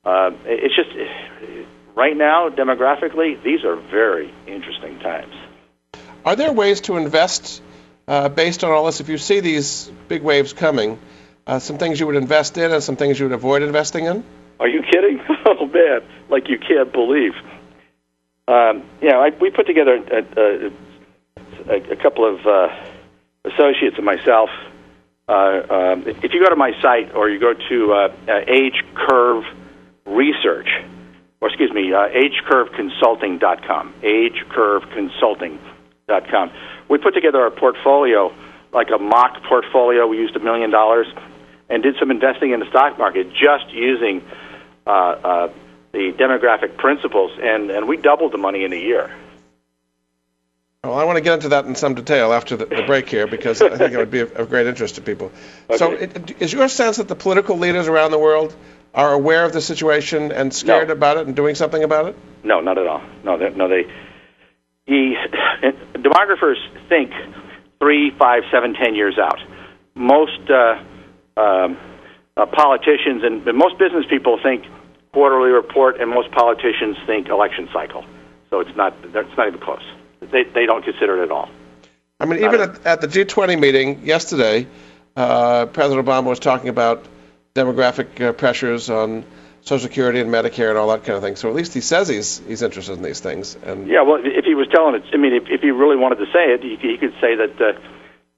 [0.05, 0.91] Uh, it's just
[1.95, 5.35] right now, demographically, these are very interesting times.
[6.25, 7.63] Are there ways to invest
[8.09, 9.01] uh, based on all this?
[9.01, 10.99] If you see these big waves coming,
[11.47, 14.25] uh, some things you would invest in and some things you would avoid investing in?
[14.59, 15.21] Are you kidding?
[15.47, 17.33] oh man, like you can't believe.
[18.49, 20.71] Um, yeah, I, we put together a,
[21.73, 22.69] a, a couple of uh,
[23.45, 24.51] associates and myself
[25.35, 28.09] um, if you go to my site or you go to uh,
[28.49, 29.45] Age Curve
[30.07, 30.69] Research,
[31.41, 36.51] or excuse me, uh, agecurveconsulting.com, agecurveconsulting.com,
[36.89, 38.33] we put together a portfolio,
[38.73, 40.07] like a mock portfolio.
[40.07, 41.07] We used a million dollars
[41.69, 44.23] and did some investing in the stock market just using
[44.87, 45.49] uh, uh,
[45.93, 49.11] the demographic principles, and, and we doubled the money in a year.
[50.83, 53.27] Well, I want to get into that in some detail after the, the break here
[53.27, 55.31] because I think it would be of, of great interest to people.
[55.69, 55.77] Okay.
[55.77, 58.57] So, it, is your sense that the political leaders around the world
[58.95, 60.95] are aware of the situation and scared no.
[60.95, 62.17] about it and doing something about it?
[62.43, 63.03] No, not at all.
[63.23, 63.93] No, they, no, they.
[64.87, 65.17] He,
[65.97, 66.57] demographers
[66.89, 67.13] think
[67.79, 69.39] three, five, seven, ten years out.
[69.95, 70.83] Most uh,
[71.39, 71.77] um,
[72.39, 74.65] uh, politicians and most business people think
[75.13, 78.03] quarterly report, and most politicians think election cycle.
[78.49, 78.97] So it's not.
[79.05, 79.85] It's not even close
[80.31, 81.49] they, they don't consider it at all.
[82.19, 84.67] I mean, even at, at, the G20 meeting yesterday,
[85.17, 87.05] uh, President Obama was talking about
[87.55, 89.25] demographic uh, pressures on
[89.63, 91.37] Social Security and Medicare and all that kind of thing.
[91.37, 93.57] So at least he says he's he's interested in these things.
[93.63, 96.17] And yeah, well, if he was telling it, I mean, if, if he really wanted
[96.17, 97.61] to say it, he, he could say that.
[97.61, 97.81] Uh,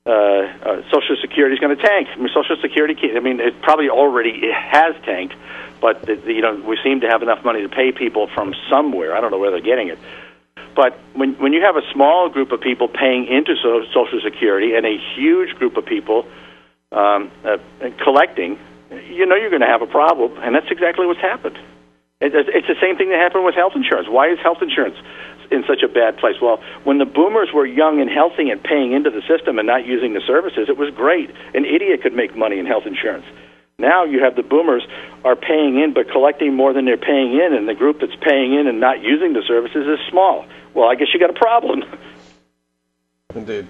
[0.05, 2.09] uh, uh, Social Security is going to tank.
[2.13, 2.97] I mean, Social Security.
[3.15, 5.37] I mean, it probably already it has tanked,
[5.81, 8.53] but the, the, you know we seem to have enough money to pay people from
[8.69, 9.17] somewhere.
[9.17, 10.01] I don't know where they're getting it.
[10.75, 14.75] But when when you have a small group of people paying into so, Social Security
[14.75, 16.27] and a huge group of people
[16.91, 17.59] um, uh,
[18.03, 18.59] collecting,
[19.09, 21.59] you know you're going to have a problem, and that's exactly what's happened.
[22.21, 24.09] It, it's the same thing that happened with health insurance.
[24.09, 24.97] Why is health insurance
[25.51, 26.37] in such a bad place?
[26.41, 29.85] Well, when the boomers were young and healthy and paying into the system and not
[29.85, 31.31] using the services, it was great.
[31.53, 33.27] An idiot could make money in health insurance.
[33.83, 34.87] Now you have the boomers
[35.25, 38.55] are paying in but collecting more than they're paying in, and the group that's paying
[38.55, 40.47] in and not using the services is small.
[40.73, 41.83] Well, I guess you got a problem.
[43.35, 43.67] Indeed.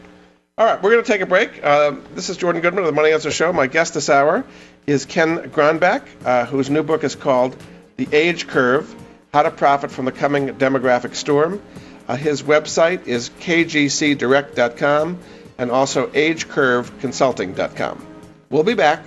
[0.58, 1.64] All right, we're going to take a break.
[1.64, 3.54] Uh, this is Jordan Goodman of the Money Answer Show.
[3.54, 4.44] My guest this hour
[4.86, 7.56] is Ken Gronbach, uh, whose new book is called
[7.96, 8.94] The Age Curve
[9.32, 11.62] How to Profit from the Coming Demographic Storm.
[12.06, 15.18] Uh, his website is kgcdirect.com
[15.56, 18.06] and also agecurveconsulting.com.
[18.50, 19.06] We'll be back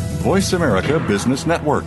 [0.21, 1.83] Voice America Business Network.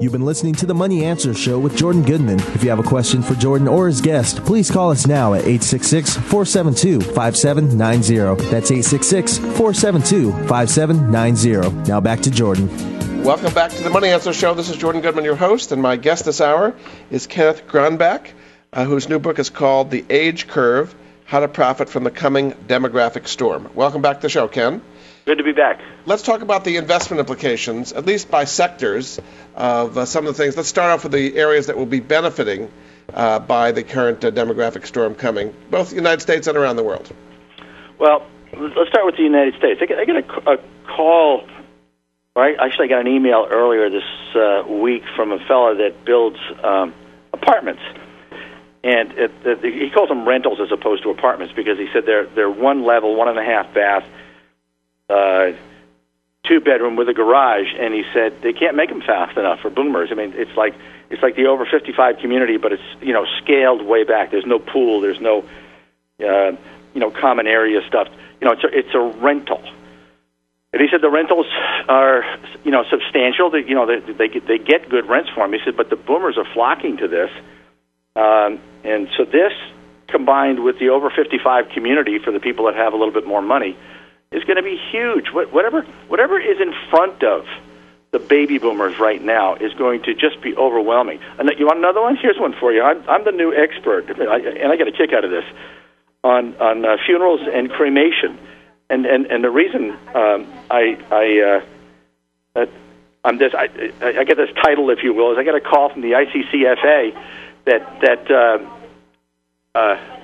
[0.00, 2.40] You've been listening to the Money Answer Show with Jordan Goodman.
[2.54, 5.40] If you have a question for Jordan or his guest, please call us now at
[5.40, 8.42] 866 472 5790.
[8.48, 11.90] That's 866 472 5790.
[11.90, 12.68] Now back to Jordan.
[13.22, 14.54] Welcome back to the Money Answer Show.
[14.54, 16.74] This is Jordan Goodman, your host, and my guest this hour
[17.10, 18.28] is Kenneth Gronbach,
[18.72, 20.94] uh, whose new book is called The Age Curve
[21.26, 23.68] How to Profit from the Coming Demographic Storm.
[23.74, 24.80] Welcome back to the show, Ken.
[25.28, 25.82] Good to be back.
[26.06, 29.20] Let's talk about the investment implications, at least by sectors,
[29.54, 30.56] of uh, some of the things.
[30.56, 32.70] Let's start off with the areas that will be benefiting
[33.12, 36.82] uh, by the current uh, demographic storm coming, both the United States and around the
[36.82, 37.12] world.
[37.98, 39.80] Well, let's start with the United States.
[39.82, 40.56] I get, I get a, a
[40.96, 41.46] call,
[42.34, 42.56] right?
[42.58, 46.94] Actually, I got an email earlier this uh, week from a fellow that builds um,
[47.34, 47.82] apartments.
[48.82, 52.24] And it, it, he calls them rentals as opposed to apartments because he said they're
[52.28, 54.04] they're one level, one and a half bath,
[55.08, 55.52] uh,
[56.48, 59.70] two bedroom with a garage, and he said they can't make them fast enough for
[59.70, 60.08] boomers.
[60.10, 60.74] I mean, it's like
[61.10, 64.30] it's like the over 55 community, but it's you know scaled way back.
[64.30, 65.44] There's no pool, there's no
[66.20, 66.52] uh,
[66.94, 68.08] you know common area stuff.
[68.40, 69.62] You know, it's a, it's a rental.
[70.70, 71.46] And he said the rentals
[71.88, 72.22] are,
[72.62, 73.50] you know, substantial.
[73.50, 75.52] That you know they they get, they get good rents for them.
[75.52, 77.30] He said, but the boomers are flocking to this,
[78.16, 79.52] um, and so this
[80.08, 83.42] combined with the over 55 community for the people that have a little bit more
[83.42, 83.76] money
[84.30, 85.28] is going to be huge.
[85.32, 87.46] Whatever whatever is in front of
[88.10, 91.20] the baby boomers right now is going to just be overwhelming.
[91.38, 92.16] And you want another one?
[92.16, 92.82] Here's one for you.
[92.82, 95.44] I'm, I'm the new expert, and I get a kick out of this
[96.24, 98.38] on on uh, funerals and cremation.
[98.90, 101.62] And and and the reason um, I I
[102.56, 102.66] uh,
[103.24, 103.68] I'm this I,
[104.02, 107.16] I get this title, if you will, is I got a call from the ICCFA
[107.64, 108.30] that that.
[108.30, 108.74] Uh,
[109.74, 110.17] uh,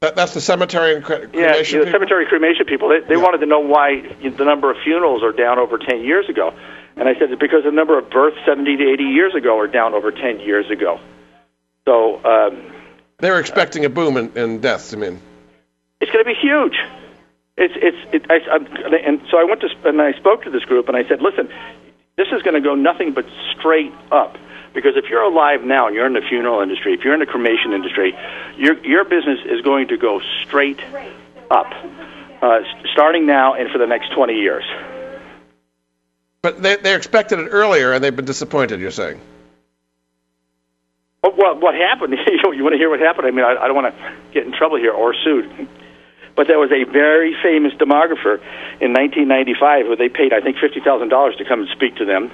[0.00, 1.78] that, that's the cemetery and cre- yeah, cremation.
[1.80, 1.98] the people?
[1.98, 2.88] cemetery cremation people.
[2.88, 3.22] They, they Yeah.
[3.22, 6.52] wanted to know why the number of funerals are down over 10 years ago.
[6.96, 9.66] And I said it's because the number of births 70 to 80 years ago are
[9.66, 10.98] down over 10 years ago.
[11.86, 12.72] So um,
[13.18, 14.92] They were expecting a boom in, in deaths.
[14.92, 15.20] I mean,
[16.00, 16.76] it's going to be huge.
[17.58, 20.64] It's it's it, I, I'm, and so I went to and I spoke to this
[20.64, 21.48] group and I said, listen,
[22.18, 23.24] this is going to go nothing but
[23.58, 24.36] straight up.
[24.76, 27.26] Because if you're alive now and you're in the funeral industry, if you're in the
[27.26, 28.14] cremation industry,
[28.58, 30.78] your your business is going to go straight
[31.50, 31.72] up,
[32.42, 32.60] uh,
[32.92, 34.64] starting now and for the next 20 years.
[36.42, 38.78] but they they expected it earlier and they've been disappointed.
[38.78, 39.18] You're saying.
[41.22, 42.12] Well, what, what happened?
[42.26, 43.26] you, you want to hear what happened?
[43.26, 45.68] I mean, I, I don't want to get in trouble here or sued.
[46.36, 48.36] But there was a very famous demographer
[48.78, 52.30] in 1995 who they paid, I think, $50,000 to come and speak to them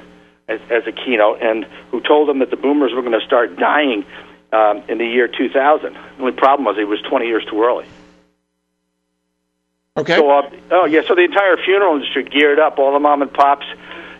[0.53, 3.57] as, as a keynote, and who told them that the boomers were going to start
[3.57, 4.05] dying
[4.53, 5.93] um, in the year 2000.
[5.93, 7.87] The only problem was it was 20 years too early.
[9.97, 10.17] Okay.
[10.17, 12.79] So, uh, oh yeah, so the entire funeral industry geared up.
[12.79, 13.67] All the mom and pops,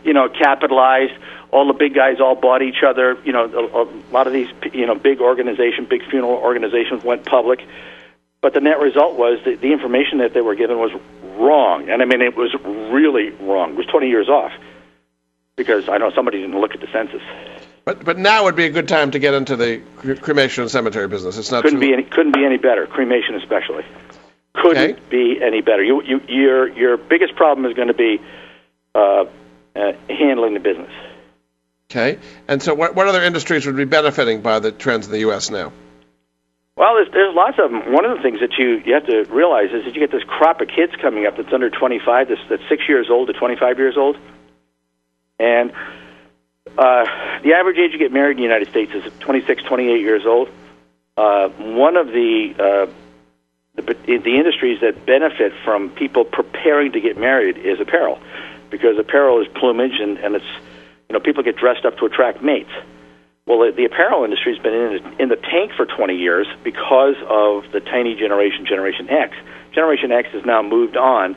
[0.05, 1.15] you know, capitalized.
[1.51, 3.19] All the big guys all bought each other.
[3.25, 7.25] You know, a, a lot of these, you know, big organization, big funeral organizations went
[7.25, 7.61] public.
[8.43, 10.91] But the net result was that the information that they were given was
[11.39, 12.53] wrong, and I mean it was
[12.93, 13.71] really wrong.
[13.71, 14.53] It was 20 years off
[15.57, 17.23] because I know somebody didn't look at the census.
[17.85, 19.83] But but now would be a good time to get into the
[20.21, 21.37] cremation and cemetery business.
[21.37, 22.87] It's not Couldn't too, be any couldn't be any better.
[22.87, 23.85] Cremation especially
[24.55, 25.01] couldn't Okay.
[25.11, 25.83] be any better.
[25.83, 28.21] You, you your your biggest problem is going to be
[28.95, 29.25] uh,
[29.75, 30.93] uh, handling the business.
[31.91, 32.19] Okay.
[32.49, 35.51] And so, what, what other industries would be benefiting by the trends in the U.S.
[35.51, 35.73] now?
[36.75, 37.93] Well, there's, there's lots of them.
[37.93, 40.25] One of the things that you, you have to realize is that you get this
[40.25, 43.77] crop of kids coming up that's under 25, that's, that's six years old to 25
[43.79, 44.17] years old.
[45.43, 45.73] And
[46.79, 47.05] uh,
[47.43, 50.49] the average age you get married in the United States is 26, 28 years old.
[51.17, 52.93] Uh, one of the, uh,
[53.75, 58.21] the the industries that benefit from people preparing to get married is apparel,
[58.71, 60.53] because apparel is plumage and, and it's
[61.09, 62.71] you know people get dressed up to attract mates.
[63.45, 67.65] Well, the apparel industry has been in, in the tank for 20 years because of
[67.73, 69.37] the tiny generation, Generation X.
[69.75, 71.37] Generation X has now moved on.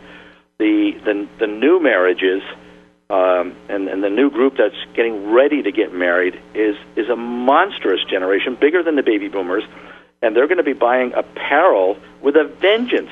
[0.59, 2.43] The the, the new marriages
[3.09, 7.15] um, and, and the new group that's getting ready to get married is is a
[7.15, 9.63] monstrous generation, bigger than the baby boomers,
[10.21, 13.11] and they're going to be buying apparel with a vengeance,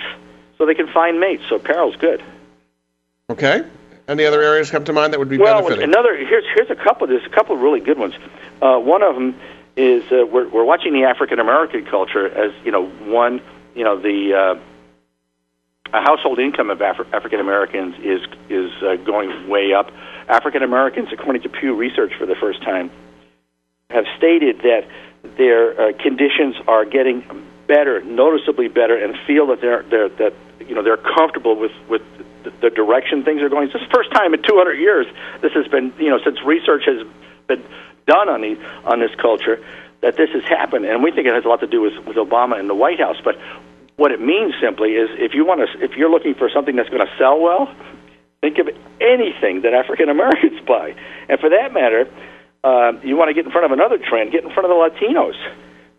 [0.58, 1.44] so they can find mates.
[1.48, 2.24] So apparel's good.
[3.30, 3.64] Okay.
[4.08, 5.90] Any other areas come to mind that would be well, benefiting?
[5.90, 7.08] another here's here's a couple.
[7.08, 8.16] There's a couple of really good ones.
[8.62, 9.40] Uh, one of them
[9.78, 13.42] is uh, we're we're watching the African American culture as you know one
[13.76, 14.60] you know the uh,
[15.94, 19.92] a household income of Afri- African Americans is is uh, going way up.
[20.28, 22.90] African Americans, according to Pew Research, for the first time,
[23.92, 24.88] have stated that
[25.38, 27.24] their uh, conditions are getting
[27.68, 30.34] better, noticeably better, and feel that they're, they're that
[30.68, 32.02] you know they're comfortable with with
[32.44, 33.68] the, the direction things are going.
[33.68, 35.06] This is the first time in 200 years
[35.42, 37.06] this has been you know since research has
[37.48, 37.64] been
[38.08, 39.64] done on these on this culture
[40.02, 42.18] that this has happened, and we think it has a lot to do with, with
[42.18, 43.16] Obama and the White House.
[43.24, 43.40] But
[43.96, 46.90] what it means simply is if you want to, if you're looking for something that's
[46.90, 47.74] going to sell well,
[48.42, 48.68] think of
[49.00, 50.96] anything that African Americans buy,
[51.30, 52.10] and for that matter,
[52.64, 54.80] uh, you want to get in front of another trend, get in front of the
[54.80, 55.36] Latinos.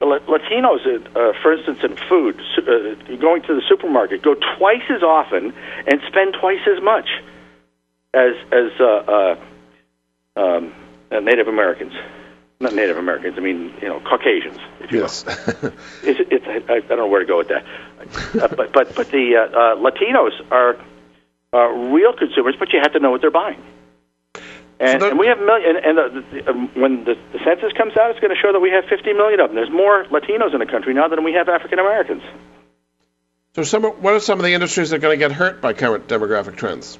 [0.01, 5.03] The Latinos, uh, for instance, in food, uh, going to the supermarket, go twice as
[5.03, 5.55] often
[5.86, 7.09] and spend twice as much
[8.12, 9.36] as as uh, uh,
[10.36, 10.74] um,
[11.11, 11.92] uh, Native Americans.
[12.61, 13.35] Not Native Americans.
[13.37, 14.59] I mean, you know, Caucasians.
[14.81, 15.25] If you yes.
[16.03, 17.65] it's, it's, I, I don't know where to go with that.
[18.41, 20.77] uh, but but but the uh, uh, Latinos are
[21.53, 23.61] uh, real consumers, but you have to know what they're buying.
[24.81, 27.73] And, So and we have million, and, and uh, the, um, when the, the census
[27.77, 29.57] comes out, it's going to show that we have 50 million of them.
[29.57, 32.23] There's more Latinos in the country now than we have African Americans.
[33.55, 35.75] So, some, what are some of the industries that are going to get hurt by
[35.75, 36.99] current demographic trends?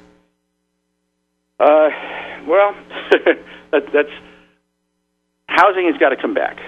[1.59, 1.89] Uh,
[2.47, 2.75] well,
[3.71, 4.09] that, that's
[5.55, 6.59] housing has got to come back.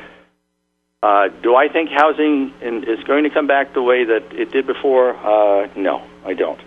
[1.04, 4.52] Uh, do I think housing in, is going to come back the way that it
[4.52, 5.16] did before?
[5.16, 6.60] Uh, no, I don't.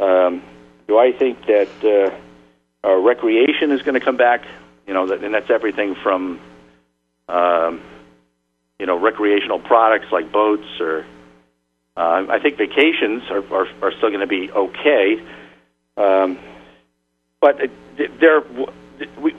[0.00, 0.42] Um,
[0.88, 4.44] do I think that uh, uh, recreation is going to come back?
[4.86, 6.40] You know, that, and that's everything from
[7.28, 7.82] um,
[8.78, 11.06] you know recreational products like boats or
[11.96, 15.22] uh, I think vacations are, are, are still going to be okay.
[15.96, 16.38] Um,
[17.40, 17.66] but uh,
[18.20, 18.42] there,
[19.20, 19.34] we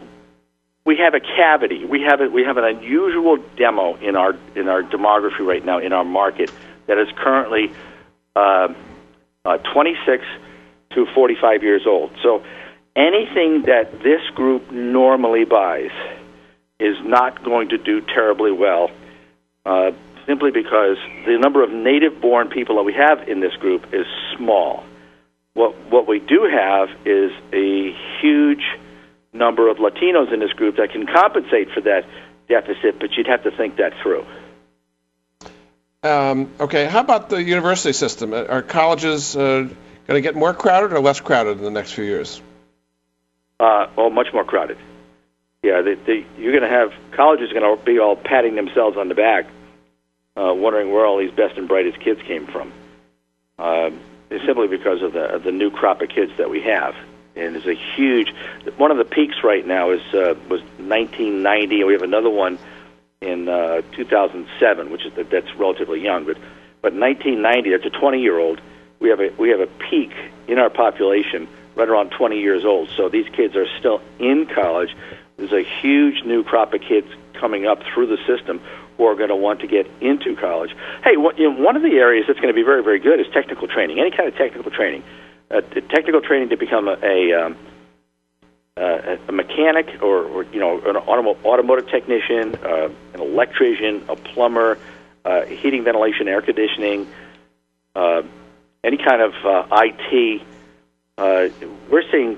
[0.85, 1.83] we have a cavity.
[1.83, 5.79] We have a, we have an unusual demo in our in our demography right now
[5.79, 6.51] in our market
[6.85, 7.73] that is currently
[8.35, 8.73] uh,
[9.43, 10.23] uh, 26
[10.91, 12.11] to 45 years old.
[12.21, 12.43] So
[12.95, 15.91] anything that this group normally buys
[16.79, 18.91] is not going to do terribly well,
[19.65, 19.91] uh,
[20.27, 24.05] simply because the number of native-born people that we have in this group is
[24.37, 24.83] small.
[25.55, 28.63] What what we do have is a huge
[29.35, 32.05] number of Latinos in this group that can compensate for that
[32.47, 34.25] deficit, but you'd have to think that through.
[36.03, 38.33] Um, okay, how about the university system?
[38.33, 39.73] Are colleges uh, going
[40.07, 42.41] to get more crowded or less crowded in the next few years?
[43.59, 44.77] Uh, well, much more crowded.
[45.63, 49.09] Yeah, they, they, you're going to have colleges going to be all patting themselves on
[49.09, 49.45] the back,
[50.37, 52.71] uh, wondering where all these best and brightest kids came from.
[53.57, 53.89] Uh,
[54.45, 56.93] simply because of the of the new crop of kids that we have,
[57.35, 58.33] and there's a huge.
[58.77, 62.57] One of the peaks right now is uh, was 1990, and we have another one
[63.21, 66.37] in uh, 2007, which is that's relatively young, but
[66.81, 68.61] but 1990, that's a 20 year old.
[68.99, 70.13] We have a we have a peak
[70.47, 72.89] in our population right around 20 years old.
[72.95, 74.95] So these kids are still in college.
[75.37, 78.61] There's a huge new crop of kids coming up through the system
[78.97, 80.75] who are going to want to get into college.
[81.03, 83.19] Hey, what, you know, one of the areas that's going to be very, very good
[83.19, 83.99] is technical training.
[83.99, 85.03] Any kind of technical training,
[85.51, 87.57] uh, technical training to become a, a, um,
[88.77, 94.15] uh, a mechanic or, or you know an automo- automotive technician, uh, an electrician, a
[94.15, 94.77] plumber,
[95.23, 97.07] uh, heating, ventilation, air conditioning,
[97.95, 98.21] uh,
[98.83, 100.41] any kind of uh, IT.
[101.89, 102.37] We're seeing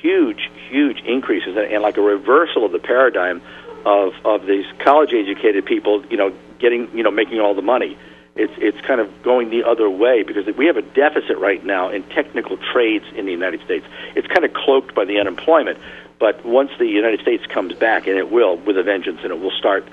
[0.00, 3.42] huge, huge increases and, and like a reversal of the paradigm
[3.84, 7.96] of of these college educated people, you know, getting you know making all the money.
[8.40, 11.90] It's it's kind of going the other way because we have a deficit right now
[11.90, 13.84] in technical trades in the United States.
[14.16, 15.78] It's kind of cloaked by the unemployment,
[16.18, 19.40] But once the United States comes back, and it will with a vengeance, and it
[19.40, 19.86] will start,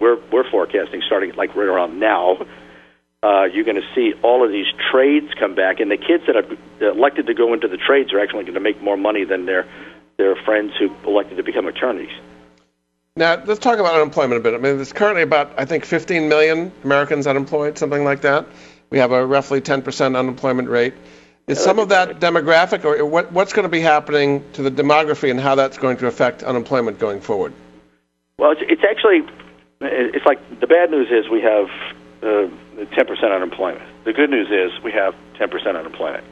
[0.00, 2.46] we're we're forecasting starting like right around now.
[3.22, 6.36] Uh, you're going to see all of these trades come back, and the kids that
[6.36, 9.46] have elected to go into the trades are actually going to make more money than
[9.46, 9.66] their
[10.18, 12.12] their friends who elected to become attorneys.
[13.16, 14.54] Now, let's talk about unemployment a bit.
[14.54, 18.44] I mean, there's currently about, I think, 15 million Americans unemployed, something like that.
[18.90, 20.94] We have a roughly 10% unemployment rate.
[21.46, 25.30] Is some of that demographic, or what, what's going to be happening to the demography
[25.30, 27.52] and how that's going to affect unemployment going forward?
[28.36, 29.22] Well, it's, it's actually,
[29.80, 31.68] it's like the bad news is we have
[32.20, 32.50] uh,
[32.82, 33.84] 10% unemployment.
[34.04, 36.24] The good news is we have 10% unemployment.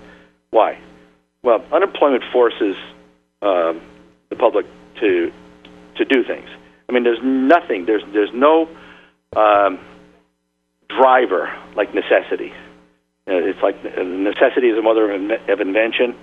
[0.51, 0.81] Why?
[1.45, 2.75] Well, unemployment forces
[3.41, 3.81] um,
[4.31, 4.67] the public
[4.99, 5.33] to
[5.97, 6.49] to do things.
[6.93, 7.87] I mean, there's nothing.
[7.87, 8.69] There's there's no
[9.35, 9.81] um,
[10.91, 12.53] driver like necessity.
[13.27, 16.15] Uh, it's like necessity is the mother of, invention.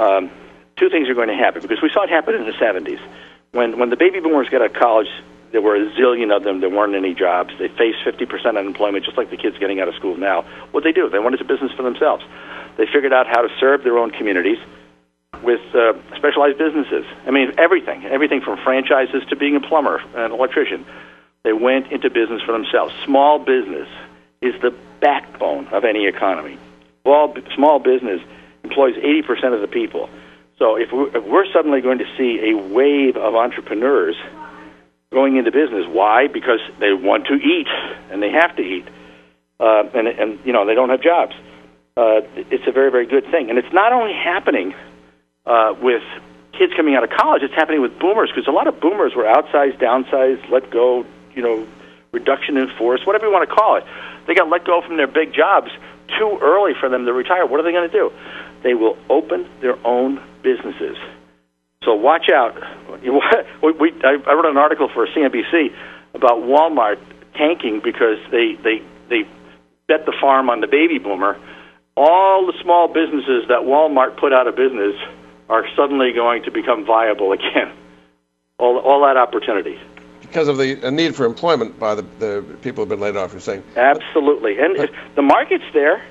[0.00, 0.30] Um,
[0.78, 2.98] two things are going to happen because we saw it happen in the 70s
[3.52, 5.08] when when the baby boomers got out of college.
[5.52, 6.60] There were a zillion of them.
[6.60, 7.52] There weren't any jobs.
[7.60, 10.42] They faced 50% unemployment, just like the kids getting out of school now.
[10.72, 11.08] What they do?
[11.10, 12.24] They wanted a business for themselves.
[12.76, 14.58] They figured out how to serve their own communities
[15.42, 17.04] with uh, specialized businesses.
[17.26, 20.84] I mean, everything, everything from franchises to being a plumber, and an electrician.
[21.42, 22.94] They went into business for themselves.
[23.04, 23.88] Small business
[24.40, 26.58] is the backbone of any economy.
[27.04, 28.20] Well, small business
[28.62, 30.08] employs 80% of the people.
[30.58, 34.16] So if we're, if we're suddenly going to see a wave of entrepreneurs
[35.12, 36.28] going into business, why?
[36.28, 37.68] Because they want to eat
[38.10, 38.86] and they have to eat,
[39.60, 41.34] uh, and and you know they don't have jobs.
[41.96, 44.74] Uh, it's a very very good thing, and it's not only happening
[45.46, 46.02] uh, with
[46.52, 49.24] kids coming out of college, it's happening with boomers because a lot of boomers were
[49.24, 51.66] outsized, downsized, let go, you know,
[52.12, 53.84] reduction in force, whatever you want to call it.
[54.26, 55.70] They got let go from their big jobs
[56.18, 57.46] too early for them to retire.
[57.46, 58.12] What are they going to do?
[58.62, 60.96] They will open their own businesses.
[61.84, 62.56] So watch out.
[63.62, 65.74] We, we, I wrote an article for CNBC
[66.14, 66.98] about Walmart
[67.34, 69.28] tanking because they, they, they
[69.88, 71.38] bet the farm on the baby boomer.
[71.96, 74.94] All the small businesses that Walmart put out of business
[75.54, 77.70] are suddenly going to become viable again.
[78.58, 79.78] All, all that opportunity.
[80.20, 83.40] Because of the need for employment by the, the people who've been laid off, you're
[83.40, 83.62] saying?
[83.76, 84.58] Absolutely.
[84.58, 86.02] And the market's there.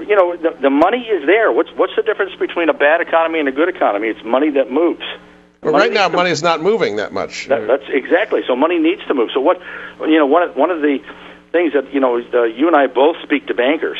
[0.00, 1.52] You know, the, the money is there.
[1.52, 4.08] What's, what's the difference between a bad economy and a good economy?
[4.08, 5.04] It's money that moves.
[5.60, 7.46] But right now, money is not moving that much.
[7.46, 8.40] That, that's exactly.
[8.46, 9.30] So money needs to move.
[9.32, 9.60] So what,
[10.00, 10.98] you know, one, one of the
[11.52, 13.98] things that, you know, uh, you and I both speak to bankers.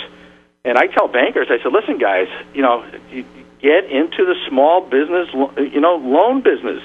[0.64, 3.24] And I tell bankers, I said, listen, guys, you know, you
[3.62, 5.28] get into the small business,
[5.72, 6.82] you know, loan business,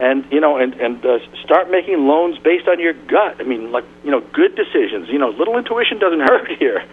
[0.00, 3.36] and you know, and and uh, start making loans based on your gut.
[3.40, 5.08] I mean, like you know, good decisions.
[5.08, 6.84] You know, little intuition doesn't hurt here,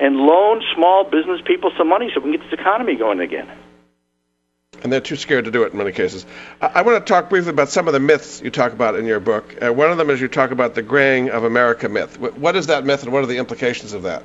[0.00, 3.48] and loan small business people some money so we can get this economy going again.
[4.82, 6.24] And they're too scared to do it in many cases.
[6.60, 9.06] I, I want to talk briefly about some of the myths you talk about in
[9.06, 9.56] your book.
[9.60, 12.18] Uh, one of them is you talk about the graying of America myth.
[12.18, 14.22] what is that myth, and what are the implications of that?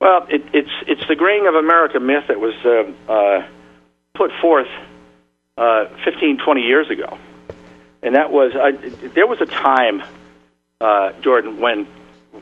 [0.00, 3.46] Well, it, it's it's the graying of America myth that was uh, uh,
[4.14, 4.68] put forth
[5.56, 7.18] uh, 15, 20 years ago,
[8.02, 8.72] and that was uh,
[9.14, 10.02] there was a time,
[10.80, 11.86] uh, Jordan, when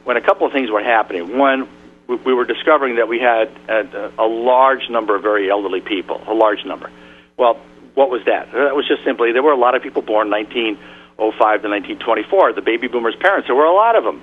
[0.05, 1.37] when a couple of things were happening.
[1.37, 1.69] One,
[2.07, 6.23] we, we were discovering that we had a, a large number of very elderly people,
[6.27, 6.91] a large number.
[7.37, 7.61] Well,
[7.95, 8.53] what was that?
[8.53, 12.53] That was just simply there were a lot of people born 1905 to 1924.
[12.53, 13.49] The baby boomers' parents.
[13.49, 14.23] There were a lot of them.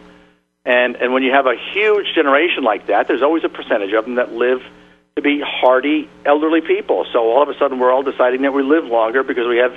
[0.66, 4.06] And and when you have a huge generation like that, there's always a percentage of
[4.06, 4.64] them that live
[5.16, 7.06] to be hardy elderly people.
[7.14, 9.74] So all of a sudden, we're all deciding that we live longer because we have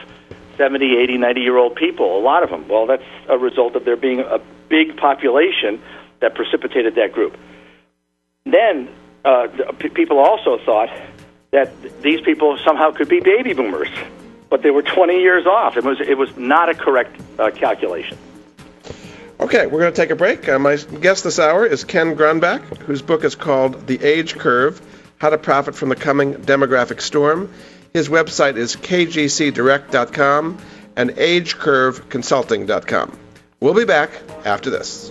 [0.57, 2.67] 70, 80, 90 year old people, a lot of them.
[2.67, 5.81] Well, that's a result of there being a big population
[6.19, 7.37] that precipitated that group.
[8.47, 8.89] Then
[9.25, 9.47] uh,
[9.79, 10.91] p- people also thought
[11.53, 13.91] that these people somehow could be baby boomers,
[14.51, 15.77] but they were 20 years off.
[15.77, 18.19] It was it was not a correct uh, calculation.
[19.39, 20.49] Okay, we're going to take a break.
[20.49, 24.83] Uh, my guest this hour is Ken Gronbach, whose book is called The Age Curve
[25.19, 27.51] How to Profit from the Coming Demographic Storm.
[27.93, 30.59] His website is kgcdirect.com
[30.97, 33.19] and agecurveconsulting.com.
[33.61, 34.11] We'll be back
[34.45, 35.11] after this.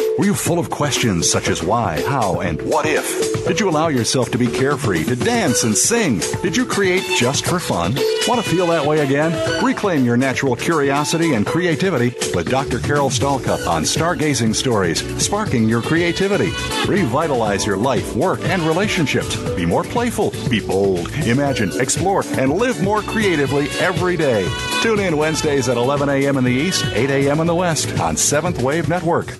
[0.17, 3.45] Were you full of questions such as why, how, and what if?
[3.47, 6.19] Did you allow yourself to be carefree, to dance and sing?
[6.41, 7.95] Did you create just for fun?
[8.27, 9.63] Want to feel that way again?
[9.63, 12.79] Reclaim your natural curiosity and creativity with Dr.
[12.79, 16.51] Carol Stalcup on Stargazing Stories, sparking your creativity.
[16.87, 19.35] Revitalize your life, work, and relationships.
[19.55, 24.47] Be more playful, be bold, imagine, explore, and live more creatively every day.
[24.81, 26.37] Tune in Wednesdays at 11 a.m.
[26.37, 27.39] in the East, 8 a.m.
[27.39, 29.39] in the West on Seventh Wave Network.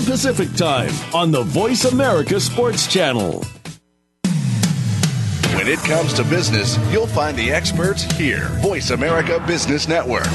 [0.00, 3.44] Pacific Time on the Voice America Sports Channel.
[5.54, 8.48] When it comes to business, you'll find the experts here.
[8.60, 10.26] Voice America Business Network.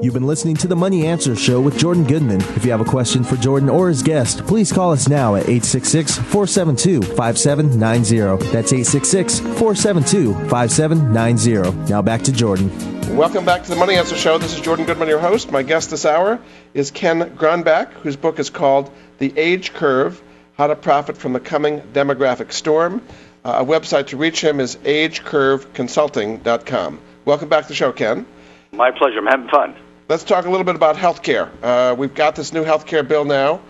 [0.00, 2.40] You've been listening to the Money Answer Show with Jordan Goodman.
[2.54, 5.48] If you have a question for Jordan or his guest, please call us now at
[5.48, 8.52] 866 472 5790.
[8.52, 11.90] That's 866 472 5790.
[11.90, 12.70] Now back to Jordan.
[13.16, 14.38] Welcome back to the Money Answer Show.
[14.38, 15.50] This is Jordan Goodman, your host.
[15.50, 16.38] My guest this hour
[16.74, 20.22] is Ken Gronbach, whose book is called The Age Curve
[20.56, 23.02] How to Profit from the Coming Demographic Storm.
[23.44, 27.00] Uh, a website to reach him is agecurveconsulting.com.
[27.24, 28.24] Welcome back to the show, Ken.
[28.70, 29.18] My pleasure.
[29.18, 29.74] I'm having fun.
[30.08, 31.50] Let's talk a little bit about health care.
[31.62, 33.60] Uh, we've got this new health care bill now,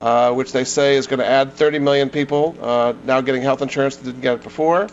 [0.00, 3.62] uh, which they say is going to add 30 million people uh, now getting health
[3.62, 4.86] insurance that didn't get it before.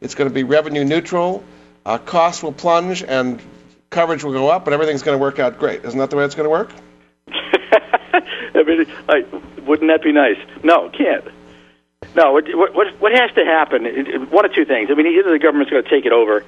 [0.00, 1.42] It's going to be revenue neutral.
[1.84, 3.42] Uh, costs will plunge and
[3.90, 5.84] coverage will go up, but everything's going to work out great.
[5.84, 6.72] Isn't that the way it's going to work?
[7.26, 9.24] I mean, I,
[9.62, 10.38] wouldn't that be nice?
[10.62, 11.24] No, can't.
[12.14, 14.30] No, what, what, what has to happen?
[14.30, 14.90] One of two things.
[14.92, 16.44] I mean, either the government's going to take it over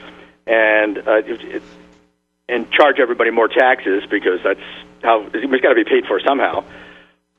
[0.46, 1.62] and uh, it,
[2.48, 4.60] and charge everybody more taxes because that's
[5.02, 6.64] how it's got to be paid for somehow.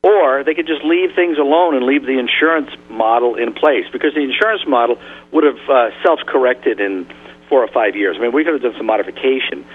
[0.01, 4.13] Or they could just leave things alone and leave the insurance model in place because
[4.13, 4.99] the insurance model
[5.31, 7.07] would have uh, self-corrected in
[7.49, 8.15] four or five years.
[8.17, 9.65] I mean, we could have done some modification.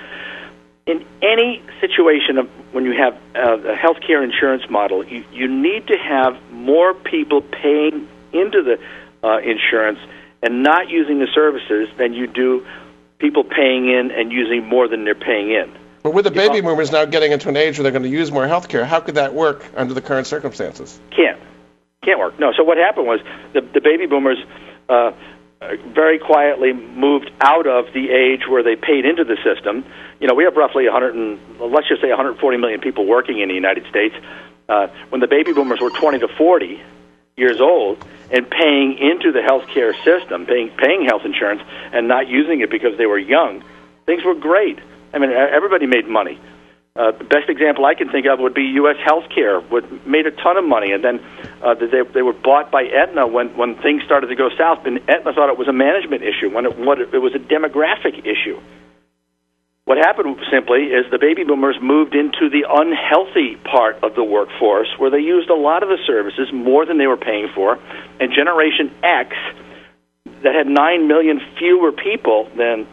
[0.86, 5.96] In any situation of when you have a healthcare insurance model, you, you need to
[5.96, 8.78] have more people paying into the
[9.26, 9.98] uh, insurance
[10.42, 12.66] and not using the services than you do
[13.20, 15.72] people paying in and using more than they're paying in.
[16.02, 18.32] But with the baby boomers now getting into an age where they're going to use
[18.32, 20.98] more health care, how could that work under the current circumstances?
[21.14, 21.38] Can't.
[22.02, 22.40] Can't work.
[22.40, 22.52] No.
[22.56, 23.20] So what happened was
[23.52, 24.38] the, the baby boomers
[24.88, 25.12] uh,
[25.92, 29.84] very quietly moved out of the age where they paid into the system.
[30.20, 33.48] You know, we have roughly 100 and let's just say 140 million people working in
[33.48, 34.14] the United States.
[34.70, 36.80] Uh, when the baby boomers were 20 to 40
[37.40, 37.98] years old,
[38.30, 41.62] and paying into the healthcare system, paying paying health insurance,
[41.92, 43.64] and not using it because they were young,
[44.06, 44.78] things were great.
[45.12, 46.38] I mean, everybody made money.
[46.94, 48.96] Uh, the best example I can think of would be U.S.
[48.96, 51.20] healthcare, would made a ton of money, and then
[51.62, 54.84] uh, they they were bought by Aetna when when things started to go south.
[54.86, 57.38] And Aetna thought it was a management issue when it, what it, it was a
[57.38, 58.60] demographic issue.
[59.90, 64.86] What happened simply is the baby boomers moved into the unhealthy part of the workforce
[64.98, 67.76] where they used a lot of the services more than they were paying for,
[68.20, 69.34] and Generation X,
[70.44, 72.86] that had 9 million fewer people than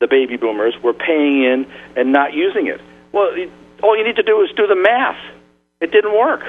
[0.00, 2.80] the baby boomers, were paying in and not using it.
[3.12, 3.30] Well,
[3.84, 5.22] all you need to do is do the math.
[5.80, 6.42] It didn't work.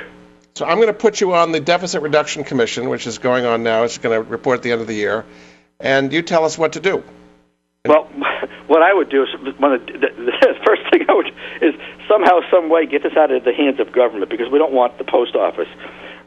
[0.55, 3.61] So I'm going to put you on the Deficit Reduction Commission, which is going on
[3.61, 3.83] now.
[3.83, 5.25] It's going to report at the end of the year.
[5.79, 7.03] And you tell us what to do.
[7.85, 8.09] Well,
[8.67, 11.75] what I would do is one the, the first thing I would is
[12.07, 14.97] somehow, some way, get this out of the hands of government because we don't want
[14.97, 15.69] the post office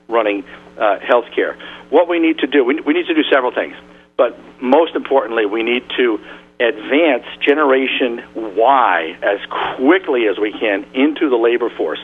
[0.09, 0.45] running
[0.78, 1.57] uh, health care.
[1.91, 3.74] What we need to do, we, we need to do several things,
[4.16, 6.20] but most importantly, we need to
[6.61, 9.39] advance Generation Y as
[9.76, 12.01] quickly as we can into the labor force.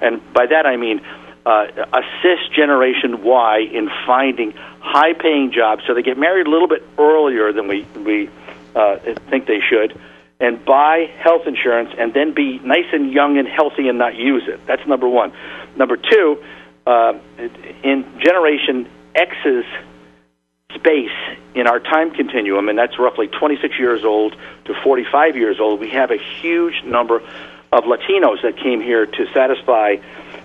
[0.00, 1.00] And by that I mean
[1.44, 6.68] uh, assist Generation Y in finding high paying jobs so they get married a little
[6.68, 8.30] bit earlier than we, we
[8.76, 8.98] uh,
[9.30, 9.98] think they should,
[10.38, 14.42] and buy health insurance and then be nice and young and healthy and not use
[14.46, 14.60] it.
[14.66, 15.32] That's number one.
[15.76, 16.42] Number two,
[16.86, 17.14] uh,
[17.82, 19.64] in Generation X's
[20.74, 21.10] space
[21.54, 25.90] in our time continuum, and that's roughly 26 years old to 45 years old, we
[25.90, 27.22] have a huge number
[27.72, 29.96] of Latinos that came here to satisfy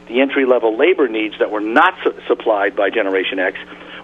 [0.08, 3.58] the entry level labor needs that were not su- supplied by Generation X.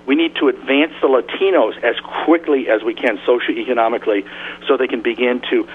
[0.08, 4.26] We need to advance the Latinos as quickly as we can socioeconomically
[4.66, 5.68] so they can begin to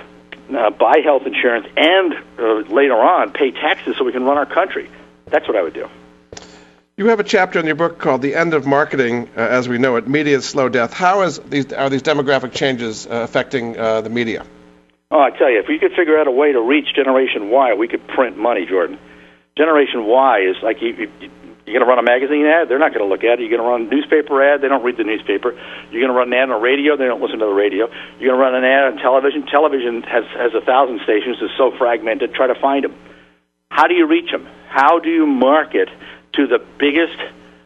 [0.57, 4.47] uh, buy health insurance and uh, later on pay taxes so we can run our
[4.47, 4.91] country.
[5.27, 5.89] That's what I would do.
[6.97, 9.79] You have a chapter in your book called "The End of Marketing uh, as We
[9.79, 14.01] Know It: Media's Slow Death." How is these are these demographic changes uh, affecting uh,
[14.01, 14.45] the media?
[15.11, 17.75] Oh, I tell you, if we could figure out a way to reach Generation Y,
[17.75, 18.99] we could print money, Jordan.
[19.57, 21.31] Generation Y is like you, you,
[21.67, 23.47] you're going to run a magazine ad, they're not going to look at it.
[23.47, 25.53] You're going to run a newspaper ad, they don't read the newspaper.
[25.91, 27.87] You're going to run an ad on radio, they don't listen to the radio.
[28.19, 29.47] You're going to run an ad on television.
[29.47, 32.35] Television has has a thousand stations, it's so fragmented.
[32.35, 32.95] Try to find them.
[33.71, 34.49] How do you reach them?
[34.69, 35.89] How do you market
[36.35, 37.19] to the biggest,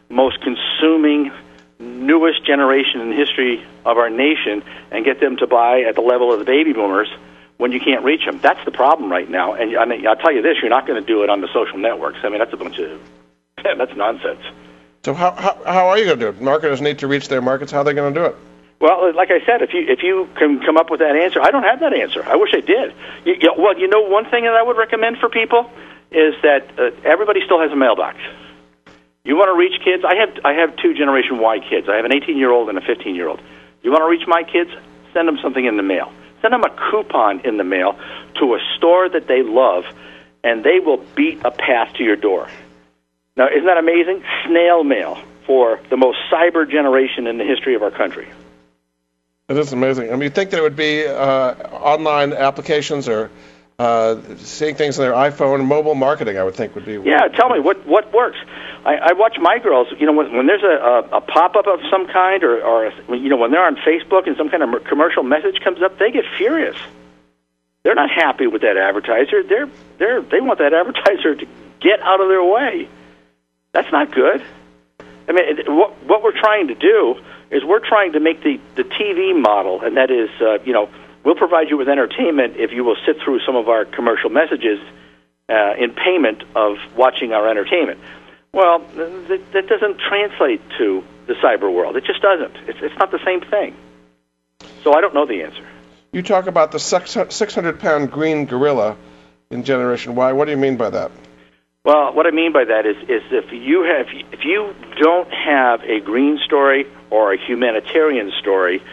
[0.09, 1.31] most consuming,
[1.79, 6.33] newest generation in history of our nation and get them to buy at the level
[6.33, 7.09] of the baby boomers
[7.57, 8.39] when you can't reach them.
[8.39, 9.53] That's the problem right now.
[9.53, 11.47] And I mean, I'll tell you this: you're not going to do it on the
[11.53, 12.19] social networks.
[12.23, 12.99] I mean, that's a bunch of
[13.75, 14.41] that's nonsense.
[15.03, 16.41] So how, how how are you going to do it?
[16.41, 17.71] Marketers need to reach their markets.
[17.71, 18.35] How are they going to do it?
[18.79, 21.51] Well, like I said, if you if you can come up with that answer, I
[21.51, 22.23] don't have that answer.
[22.25, 22.93] I wish I did.
[23.25, 25.69] You, you, well, you know, one thing that I would recommend for people
[26.11, 28.17] is that uh, everybody still has a mailbox.
[29.23, 30.03] You want to reach kids?
[30.05, 31.87] I have I have two Generation Y kids.
[31.89, 33.41] I have an 18 year old and a 15 year old.
[33.81, 34.71] You want to reach my kids?
[35.13, 36.11] Send them something in the mail.
[36.41, 37.97] Send them a coupon in the mail
[38.39, 39.85] to a store that they love,
[40.43, 42.47] and they will beat a path to your door.
[43.37, 44.23] Now, isn't that amazing?
[44.47, 48.27] Snail mail for the most cyber generation in the history of our country.
[49.47, 50.09] It is amazing.
[50.09, 53.29] I mean, you think that it would be uh, online applications or
[53.79, 56.93] uh, seeing things on their iPhone, mobile marketing, I would think would be.
[56.93, 58.37] Yeah, tell me what what works.
[58.83, 59.87] I, I watch my girls.
[59.99, 62.91] You know, when, when there's a, a, a pop up of some kind, or, or
[63.15, 66.11] you know, when they're on Facebook and some kind of commercial message comes up, they
[66.11, 66.77] get furious.
[67.83, 69.43] They're not happy with that advertiser.
[69.43, 69.69] They're
[69.99, 71.45] they're they want that advertiser to
[71.79, 72.89] get out of their way.
[73.77, 74.43] That's not good.
[75.29, 77.15] I mean, what what we're trying to do
[77.51, 80.89] is we're trying to make the the TV model, and that is, uh, you know
[81.27, 84.79] We'll provide you with entertainment if you will sit through some of our commercial messages
[85.49, 87.99] uh, in payment of watching our entertainment.
[88.53, 91.97] Well, th- that doesn't translate to the cyber world.
[91.97, 92.55] It just doesn't.
[92.69, 93.75] It's, it's not the same thing.
[94.85, 95.67] So I don't know the answer.
[96.13, 98.95] You talk about the 600 pound green gorilla
[99.49, 100.31] in Generation Y.
[100.31, 101.11] What do you mean by that?
[101.87, 105.83] Well, what I mean by that is, is if you have, if you don't have
[105.83, 108.83] a green story or a humanitarian story,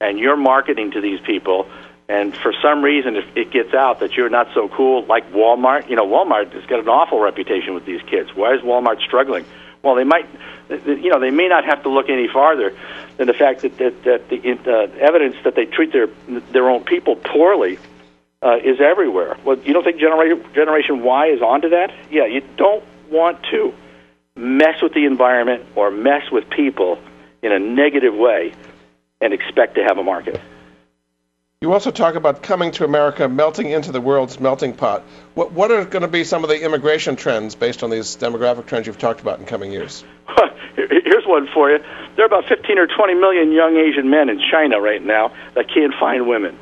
[0.00, 1.68] and you're marketing to these people,
[2.08, 5.90] and for some reason, if it gets out that you're not so cool, like Walmart,
[5.90, 8.30] you know, Walmart has got an awful reputation with these kids.
[8.32, 9.44] Why is Walmart struggling?
[9.82, 10.28] Well, they might,
[10.70, 12.76] you know, they may not have to look any farther
[13.16, 16.06] than the fact that that, that the uh, evidence that they treat their
[16.52, 17.80] their own people poorly
[18.42, 19.36] uh, is everywhere.
[19.44, 21.92] Well, you don't think generation Generation Y is onto that?
[22.10, 23.74] Yeah, you don't want to
[24.36, 26.98] mess with the environment or mess with people
[27.42, 28.52] in a negative way
[29.20, 30.40] and expect to have a market.
[31.62, 35.02] You also talk about coming to America, melting into the world's melting pot.
[35.34, 38.66] What, what are going to be some of the immigration trends based on these demographic
[38.66, 40.04] trends you've talked about in coming years?
[40.76, 41.78] Here's one for you.
[42.16, 45.68] There are about 15 or 20 million young Asian men in China right now that
[45.72, 46.58] can't find women.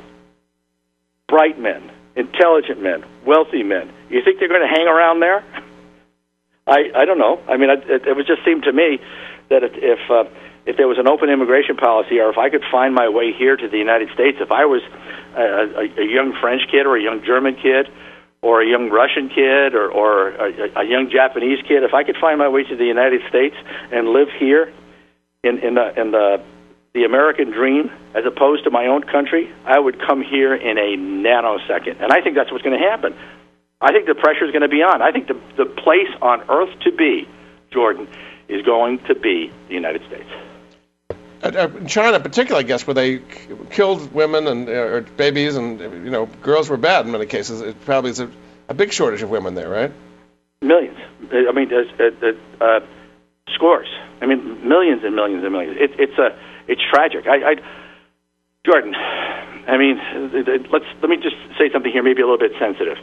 [1.35, 3.91] Bright men, intelligent men, wealthy men.
[4.07, 5.43] You think they're going to hang around there?
[6.65, 7.41] I I don't know.
[7.45, 8.99] I mean, it, it would just seem to me
[9.49, 10.31] that if, if uh,
[10.65, 13.57] if there was an open immigration policy, or if I could find my way here
[13.57, 14.81] to the United States, if I was
[15.35, 17.91] a, a, a young French kid or a young German kid
[18.41, 22.15] or a young Russian kid or, or a, a young Japanese kid, if I could
[22.15, 23.55] find my way to the United States
[23.91, 24.71] and live here
[25.43, 26.41] in, in, the, in the,
[26.95, 30.95] the American dream as opposed to my own country, I would come here in a
[30.95, 32.01] nanosecond.
[32.01, 33.13] And I think that's what's going to happen.
[33.81, 35.01] I think the pressure is going to be on.
[35.01, 37.27] I think the, the place on earth to be,
[37.69, 38.07] Jordan,
[38.47, 40.29] is going to be the United States.
[41.43, 43.19] Uh, in China, particularly, I guess, where they
[43.69, 47.59] killed women and uh, babies, and you know, girls were bad in many cases.
[47.59, 48.31] It probably is a,
[48.69, 49.91] a big shortage of women there, right?
[50.61, 50.97] Millions.
[51.29, 52.79] I mean, uh, uh,
[53.53, 53.87] scores.
[54.21, 55.77] I mean, millions and millions and millions.
[55.77, 56.35] It, it's a,
[56.67, 57.25] it's tragic.
[57.27, 57.55] I, I,
[58.65, 59.97] Jordan, I mean,
[60.71, 62.97] let's let me just say something here, maybe a little bit sensitive.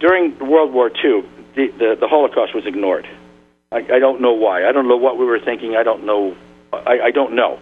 [0.00, 1.22] During World War II,
[1.54, 3.06] the, the, the Holocaust was ignored.
[3.70, 4.68] I, I don't know why.
[4.68, 5.76] I don't know what we were thinking.
[5.76, 6.36] I don't know.
[6.72, 7.58] I, I don't know.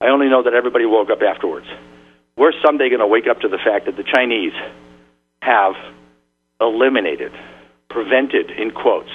[0.00, 1.66] I only know that everybody woke up afterwards.
[2.36, 4.52] We're someday going to wake up to the fact that the Chinese
[5.42, 5.74] have
[6.60, 7.32] eliminated,
[7.90, 9.10] prevented, in quotes,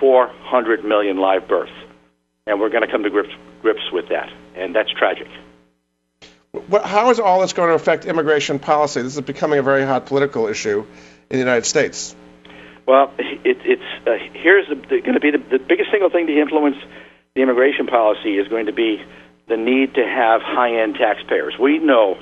[0.00, 1.72] 400 million live births.
[2.48, 4.32] And we're going to come to grips, grips with that.
[4.56, 5.28] And that's tragic.
[6.82, 9.02] How is all this going to affect immigration policy?
[9.02, 10.86] This is becoming a very hot political issue
[11.28, 12.16] in the United States.
[12.86, 16.76] Well, it, it's uh, here's going to be the, the biggest single thing to influence
[17.34, 19.04] the immigration policy is going to be
[19.46, 21.54] the need to have high-end taxpayers.
[21.60, 22.18] We know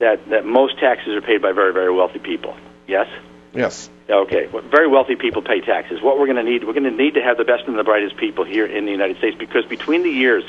[0.00, 2.56] that that most taxes are paid by very very wealthy people.
[2.88, 3.06] Yes.
[3.52, 3.90] Yes.
[4.08, 4.48] Okay.
[4.70, 6.00] Very wealthy people pay taxes.
[6.02, 7.84] What we're going to need, we're going to need to have the best and the
[7.84, 10.44] brightest people here in the United States because between the years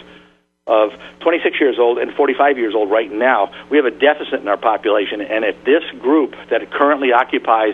[0.67, 0.91] of
[1.21, 4.57] 26 years old and 45 years old right now, we have a deficit in our
[4.57, 5.21] population.
[5.21, 7.73] And if this group that currently occupies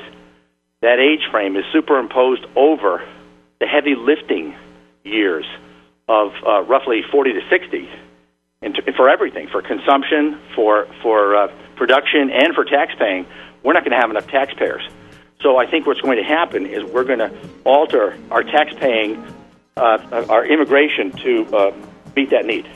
[0.81, 3.03] that age frame is superimposed over
[3.59, 4.55] the heavy lifting
[5.03, 5.45] years
[6.07, 7.89] of uh, roughly 40 to 60
[8.61, 13.27] and for everything, for consumption, for, for uh, production, and for tax paying,
[13.63, 14.81] we're not going to have enough taxpayers.
[15.41, 17.31] So I think what's going to happen is we're going to
[17.63, 19.23] alter our tax paying,
[19.75, 21.75] uh, our immigration to uh,
[22.15, 22.67] meet that need.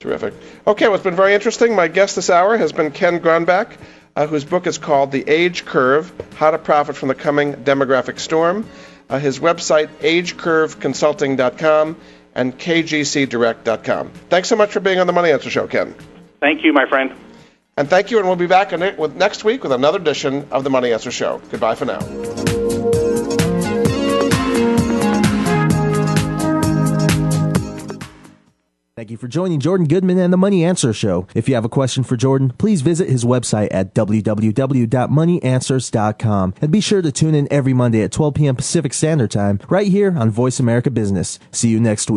[0.00, 0.34] Terrific.
[0.66, 1.74] Okay, well, it's been very interesting.
[1.74, 3.76] My guest this hour has been Ken Gronbach,
[4.14, 8.18] uh, whose book is called The Age Curve How to Profit from the Coming Demographic
[8.18, 8.68] Storm.
[9.08, 11.96] Uh, his website, agecurveconsulting.com
[12.34, 14.10] and kgcdirect.com.
[14.28, 15.94] Thanks so much for being on the Money Answer Show, Ken.
[16.40, 17.12] Thank you, my friend.
[17.78, 20.70] And thank you, and we'll be back with next week with another edition of the
[20.70, 21.40] Money Answer Show.
[21.48, 22.00] Goodbye for now.
[28.96, 31.28] Thank you for joining Jordan Goodman and the Money Answer Show.
[31.32, 36.80] If you have a question for Jordan, please visit his website at www.moneyanswers.com and be
[36.80, 38.56] sure to tune in every Monday at 12 p.m.
[38.56, 41.38] Pacific Standard Time right here on Voice America Business.
[41.52, 42.16] See you next week.